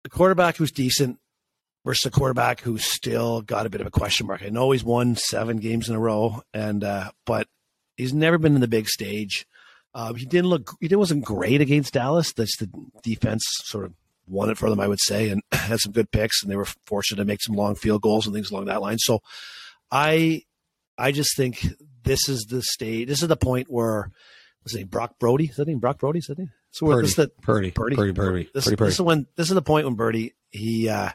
[0.04, 1.20] the quarterback who's decent
[1.86, 4.42] versus a quarterback who's still got a bit of a question mark.
[4.44, 7.48] I know he's won seven games in a row, and uh, but
[7.96, 9.46] he's never been in the big stage.
[9.94, 10.76] Um, he didn't look.
[10.82, 12.34] He wasn't great against Dallas.
[12.34, 12.70] That's the
[13.04, 13.94] defense sort of
[14.28, 16.68] won it for them, I would say, and had some good picks, and they were
[16.86, 18.98] fortunate to make some long field goals and things along that line.
[18.98, 19.22] So,
[19.92, 20.42] I,
[20.98, 21.66] I just think
[22.04, 23.08] this is the state.
[23.08, 24.12] This is the point where,
[24.62, 24.88] what's his name?
[24.88, 25.46] Brock Brody.
[25.46, 25.80] Is that name?
[25.80, 26.20] Brock Brody.
[26.20, 26.52] Is that name?
[26.72, 27.02] So Purdy.
[27.04, 27.72] this is the Purdy.
[27.72, 27.96] Purdy.
[27.96, 28.12] Purdy.
[28.12, 28.50] Purdy.
[28.54, 28.76] this, Purdy.
[28.76, 28.88] Purdy.
[28.90, 31.12] this is when this is the point when Purdy he uh,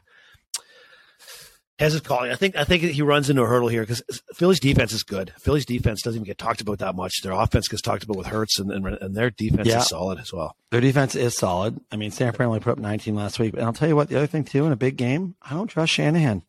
[1.81, 2.31] has his calling.
[2.31, 4.03] I think I think he runs into a hurdle here because
[4.35, 5.33] Philly's defense is good.
[5.39, 7.23] Philly's defense doesn't even get talked about that much.
[7.23, 9.79] Their offense gets talked about with Hurts, and and, and their defense Yeah.
[9.81, 10.55] is solid as well.
[10.71, 11.81] Their defense is solid.
[11.91, 13.55] I mean, San Fran only put up 19 last week.
[13.55, 15.67] And I'll tell you what, the other thing too, in a big game, I don't
[15.67, 16.43] trust Shanahan.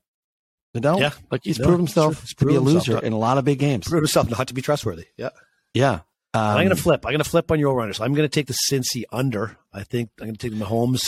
[0.76, 1.00] I don't.
[1.00, 1.12] Yeah.
[1.32, 3.60] Like he's No, proved himself He's to be a loser in a lot of big
[3.60, 3.88] games.
[3.88, 5.06] Proved himself not to be trustworthy.
[5.18, 5.30] Yeah.
[5.74, 6.00] Yeah.
[6.34, 7.06] Um, I'm going to flip.
[7.06, 8.00] I'm going to flip on your runners.
[8.00, 9.58] I'm going to take the Cincy under.
[9.74, 11.02] I think I'm going to take the Mahomes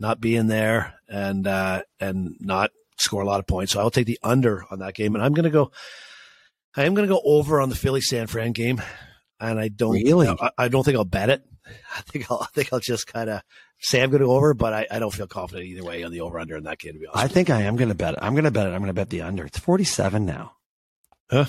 [0.00, 3.72] not being there and uh, and not score a lot of points.
[3.72, 5.70] So I'll take the under on that game, and I'm going to go.
[6.76, 8.82] I am going to go over on the Philly San Fran game,
[9.40, 10.28] and I don't Really?
[10.28, 11.44] I, I don't think I'll bet it.
[11.96, 13.42] I think I'll I think I'll just kind of
[13.80, 16.12] say I'm going to go over, but I, I don't feel confident either way on
[16.12, 16.94] the over under in that game.
[16.94, 18.20] To be honest, I think I am going to bet it.
[18.22, 18.70] I'm going to bet it.
[18.70, 19.44] I'm going to bet the under.
[19.44, 20.52] It's 47 now.
[21.30, 21.46] Huh?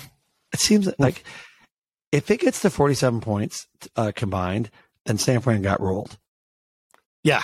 [0.52, 1.24] It seems like
[2.12, 3.66] if it gets to 47 points
[3.96, 4.70] uh, combined,
[5.04, 6.18] then San Fran got rolled.
[7.22, 7.42] yeah,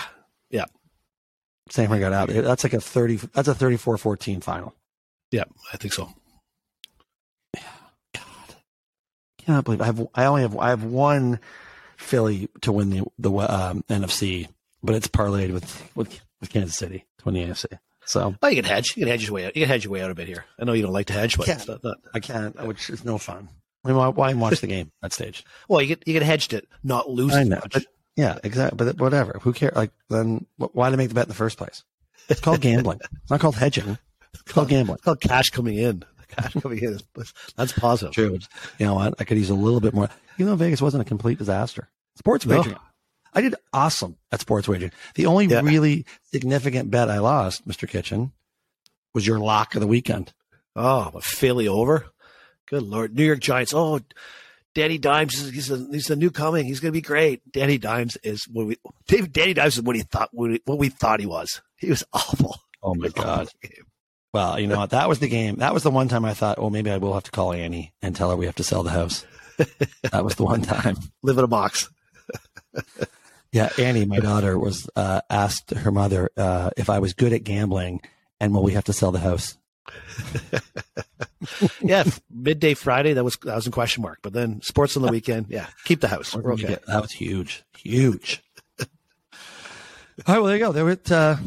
[1.69, 2.29] San Fran got out.
[2.29, 3.17] That's like a 30.
[3.33, 4.73] That's a 34-14 final.
[5.31, 6.09] yeah, I think so.
[8.13, 8.55] God,
[9.39, 10.07] cannot believe I have.
[10.15, 10.57] I only have.
[10.57, 11.39] I have one
[11.97, 14.47] Philly to win the the um, NFC,
[14.83, 17.65] but it's parlayed with with with Kansas City to win the AFC.
[18.05, 18.93] So Oh, you can hedge.
[18.97, 19.55] You can hedge your way out.
[19.55, 20.43] You can hedge your way out a bit here.
[20.59, 21.55] I know you don't like to hedge, but Yeah.
[21.55, 21.79] it's not,
[22.13, 23.47] I can't, which is no fun.
[23.85, 25.45] I mean, why, why watch the game at stage?
[25.69, 27.73] well, you get you get hedged it, not lose I know, much.
[27.73, 27.85] but
[28.15, 28.77] yeah, exactly.
[28.77, 29.39] But whatever.
[29.41, 29.75] Who cares?
[29.75, 31.83] Like then, wh- why to make the bet in the first place?
[32.29, 32.99] It's called gambling.
[33.21, 33.97] It's not called hedging.
[34.33, 34.95] It's called gambling.
[34.95, 36.03] It's called cash coming in.
[36.29, 36.99] Cash coming in.
[37.55, 38.13] That's positive.
[38.13, 38.39] True.
[38.79, 39.13] You know what?
[39.19, 40.09] I could use a little bit more.
[40.37, 41.89] You know, Vegas wasn't a complete disaster.
[42.17, 42.57] Sports No.
[42.57, 42.77] wagering.
[43.35, 44.91] I did awesome at sports wagering.
[45.15, 45.61] The only Yeah.
[45.61, 47.87] really significant bet I lost, Mr.
[47.87, 48.31] Kitchen,
[49.13, 50.33] was your lock of the weekend.
[50.75, 52.07] Oh, but Philly over.
[52.67, 53.73] Good lord, New York Giants.
[53.73, 53.99] Oh,
[54.75, 56.65] Danny Dimes is he's a, he's a new coming.
[56.65, 57.51] He's going to be great.
[57.51, 58.77] Danny Dimes is what we.
[59.07, 61.61] David Danny Dimes is what he thought what, we, what we thought he was.
[61.75, 62.57] He was awful.
[62.81, 63.49] Oh my God.
[64.33, 64.89] Well, you know what?
[64.89, 65.57] That was the game.
[65.57, 67.93] That was the one time I thought, oh, maybe I will have to call Annie
[68.01, 69.25] and tell her we have to sell the house.
[70.11, 70.97] that was the one time.
[71.21, 71.89] Live in a box.
[73.53, 77.43] Yeah, Annie, my daughter, was uh, asked her mother uh, if I was good at
[77.43, 78.01] gambling,
[78.39, 79.55] and will we have to sell the house?
[81.81, 84.19] yeah, midday Friday that was that was in question mark.
[84.21, 86.35] But then sports on the weekend, yeah, keep the house.
[86.35, 86.77] We're okay.
[86.87, 88.41] That was huge, huge.
[88.79, 88.87] All
[90.27, 90.71] right, well there you go.
[90.71, 91.11] There it.
[91.11, 91.37] Uh,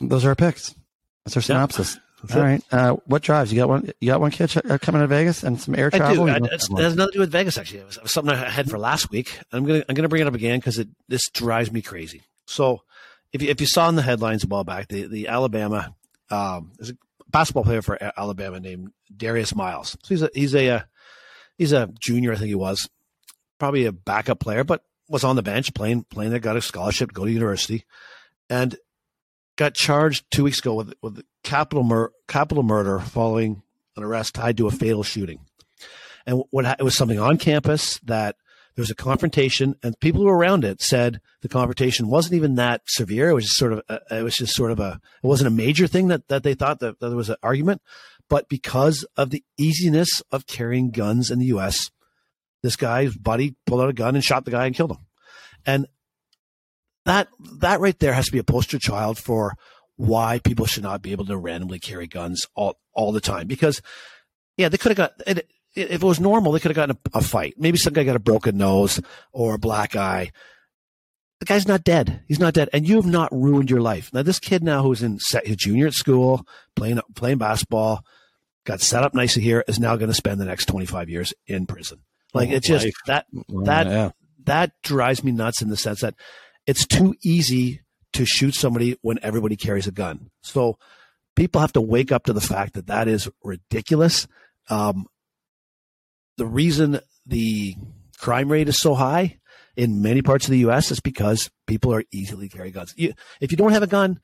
[0.00, 0.74] those are our picks.
[1.24, 1.98] That's our synopsis.
[2.22, 2.62] That's All right.
[2.72, 3.52] Uh, what drives?
[3.52, 3.90] You got one?
[4.00, 6.26] You got one kid uh, coming to Vegas and some air travel.
[6.26, 6.32] do.
[6.32, 7.56] I, don't it's, it has nothing to do with Vegas.
[7.56, 9.38] Actually, it was, it was something I had for last week.
[9.52, 12.22] I'm gonna I'm gonna bring it up again because it this drives me crazy.
[12.46, 12.82] So,
[13.32, 15.94] if you if you saw in the headlines a while back, the the Alabama
[16.30, 16.96] um, there's a
[17.28, 19.90] basketball player for Alabama named Darius Miles.
[20.02, 20.80] So he's a he's a uh,
[21.56, 22.88] he's a junior, I think he was,
[23.58, 27.10] probably a backup player, but was on the bench playing playing there, got a scholarship
[27.10, 27.84] to go to university,
[28.48, 28.76] and
[29.56, 33.62] got charged two weeks ago with with capital mur- capital murder following
[33.96, 35.40] an arrest tied to a fatal shooting.
[36.26, 38.36] And what it was something on campus that
[38.78, 42.54] there was a confrontation, and people who were around it said the confrontation wasn't even
[42.54, 43.28] that severe.
[43.28, 45.50] It was just sort of a, it was just sort of a it wasn't a
[45.50, 47.82] major thing that that they thought that, that there was an argument,
[48.28, 51.90] but because of the easiness of carrying guns in the U.S.,
[52.62, 55.04] this guy's buddy pulled out a gun and shot the guy and killed him,
[55.66, 55.88] and
[57.04, 57.26] that
[57.58, 59.56] that right there has to be a poster child for
[59.96, 63.82] why people should not be able to randomly carry guns all all the time because
[64.56, 67.18] yeah they could have got it, if it was normal they could have gotten a,
[67.18, 69.00] a fight maybe some guy got a broken nose
[69.32, 70.30] or a black eye
[71.40, 74.22] the guy's not dead he's not dead and you have not ruined your life now
[74.22, 78.04] this kid now who's in se- his junior at school playing playing basketball
[78.64, 81.66] got set up nicely here is now going to spend the next 25 years in
[81.66, 82.00] prison
[82.34, 82.94] like Oh, it's just life.
[83.06, 84.10] that Well, that- yeah.
[84.44, 86.14] that drives me nuts in the sense that
[86.66, 87.80] it's too easy
[88.14, 90.30] to shoot somebody when everybody carries a gun.
[90.42, 90.78] So
[91.36, 94.26] people have to wake up to the fact that that is ridiculous.
[94.68, 95.06] Um,
[96.38, 97.76] the reason the
[98.18, 99.38] crime rate is so high
[99.76, 100.90] in many parts of the U.S.
[100.90, 102.94] is because people are easily carry guns.
[102.96, 104.18] You, if you don't have a gun,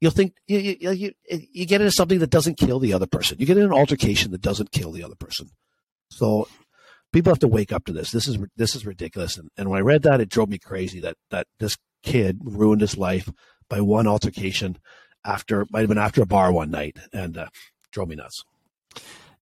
[0.00, 3.38] you'll think you, you, you, you get into something that doesn't kill the other person.
[3.38, 5.48] You get in an altercation that doesn't kill the other person.
[6.10, 6.48] So
[7.12, 8.10] people have to wake up to this.
[8.10, 9.36] This is this is ridiculous.
[9.36, 12.82] And, and when I read that, it drove me crazy that that this kid ruined
[12.82, 13.30] his life
[13.68, 14.78] by one altercation
[15.24, 17.46] after might have been after a bar one night, and uh,
[17.90, 18.44] drove me nuts.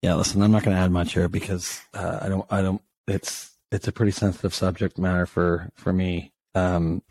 [0.02, 2.82] Yeah, listen, I'm not going to add much here because uh, I don't, I don't.
[3.08, 6.32] It's it's a pretty sensitive subject matter for for me.
[6.56, 7.04] Um,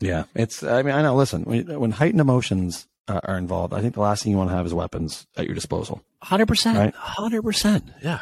[0.00, 0.62] yeah, it's.
[0.62, 1.14] I mean, I know.
[1.16, 4.50] Listen, when, when heightened emotions uh, are involved, I think the last thing you want
[4.50, 6.02] to have is weapons at your disposal.
[6.22, 7.84] Hundred percent, hundred percent.
[8.02, 8.20] Yeah,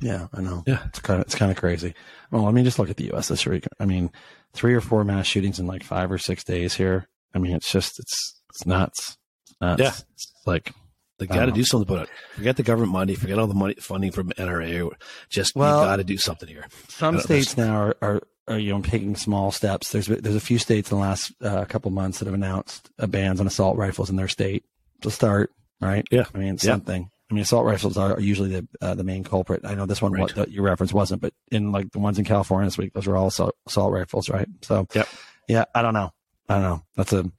[0.00, 0.64] Yeah, I know.
[0.66, 0.84] Yeah.
[0.86, 1.94] it's kind of it's kind of crazy.
[2.30, 3.28] Well, I mean, just look at the U.S.
[3.28, 3.66] this week.
[3.78, 4.10] I mean,
[4.52, 7.08] three or four mass shootings in like five or six days here.
[7.34, 9.16] I mean, it's just it's it's nuts.
[9.44, 9.82] It's nuts.
[9.82, 9.92] Yeah.
[10.14, 10.72] It's like
[11.18, 12.10] they got to do something about it.
[12.34, 13.14] Forget the government money.
[13.14, 14.90] Forget all the money funding from NRA.
[15.30, 16.66] Just Well- you got to do something here.
[16.88, 19.90] some states now are, are, are you know taking small steps.
[19.92, 23.06] There's there's a few states in the last uh, couple months that have announced uh,
[23.06, 24.64] bans on assault rifles in their state.
[25.02, 26.06] To start, right?
[26.10, 26.24] Yeah.
[26.34, 26.72] I mean it's Yeah.
[26.72, 27.10] something.
[27.30, 29.62] I mean assault rifles are usually the uh, the main culprit.
[29.64, 30.22] I know this one Right.
[30.22, 33.06] what that you referenced wasn't, but in like the ones in California this week, those
[33.06, 34.48] were all assault, assault rifles, right?
[34.62, 35.08] So Yep.
[35.48, 36.12] yeah, I don't know.
[36.48, 36.82] I don't know.
[36.96, 37.30] That's a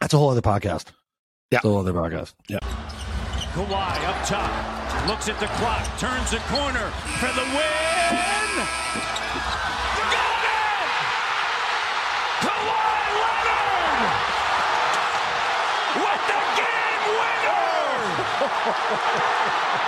[0.00, 0.86] that's a whole other podcast.
[1.50, 1.58] Yeah.
[1.58, 2.34] It's a whole other podcast.
[3.56, 4.52] Kawhi up top,
[5.08, 8.66] looks at the clock, turns the corner for the win.
[10.12, 10.92] Got it!
[12.44, 14.12] Kawhi Leonard
[16.04, 17.04] with the game
[19.72, 19.80] winner.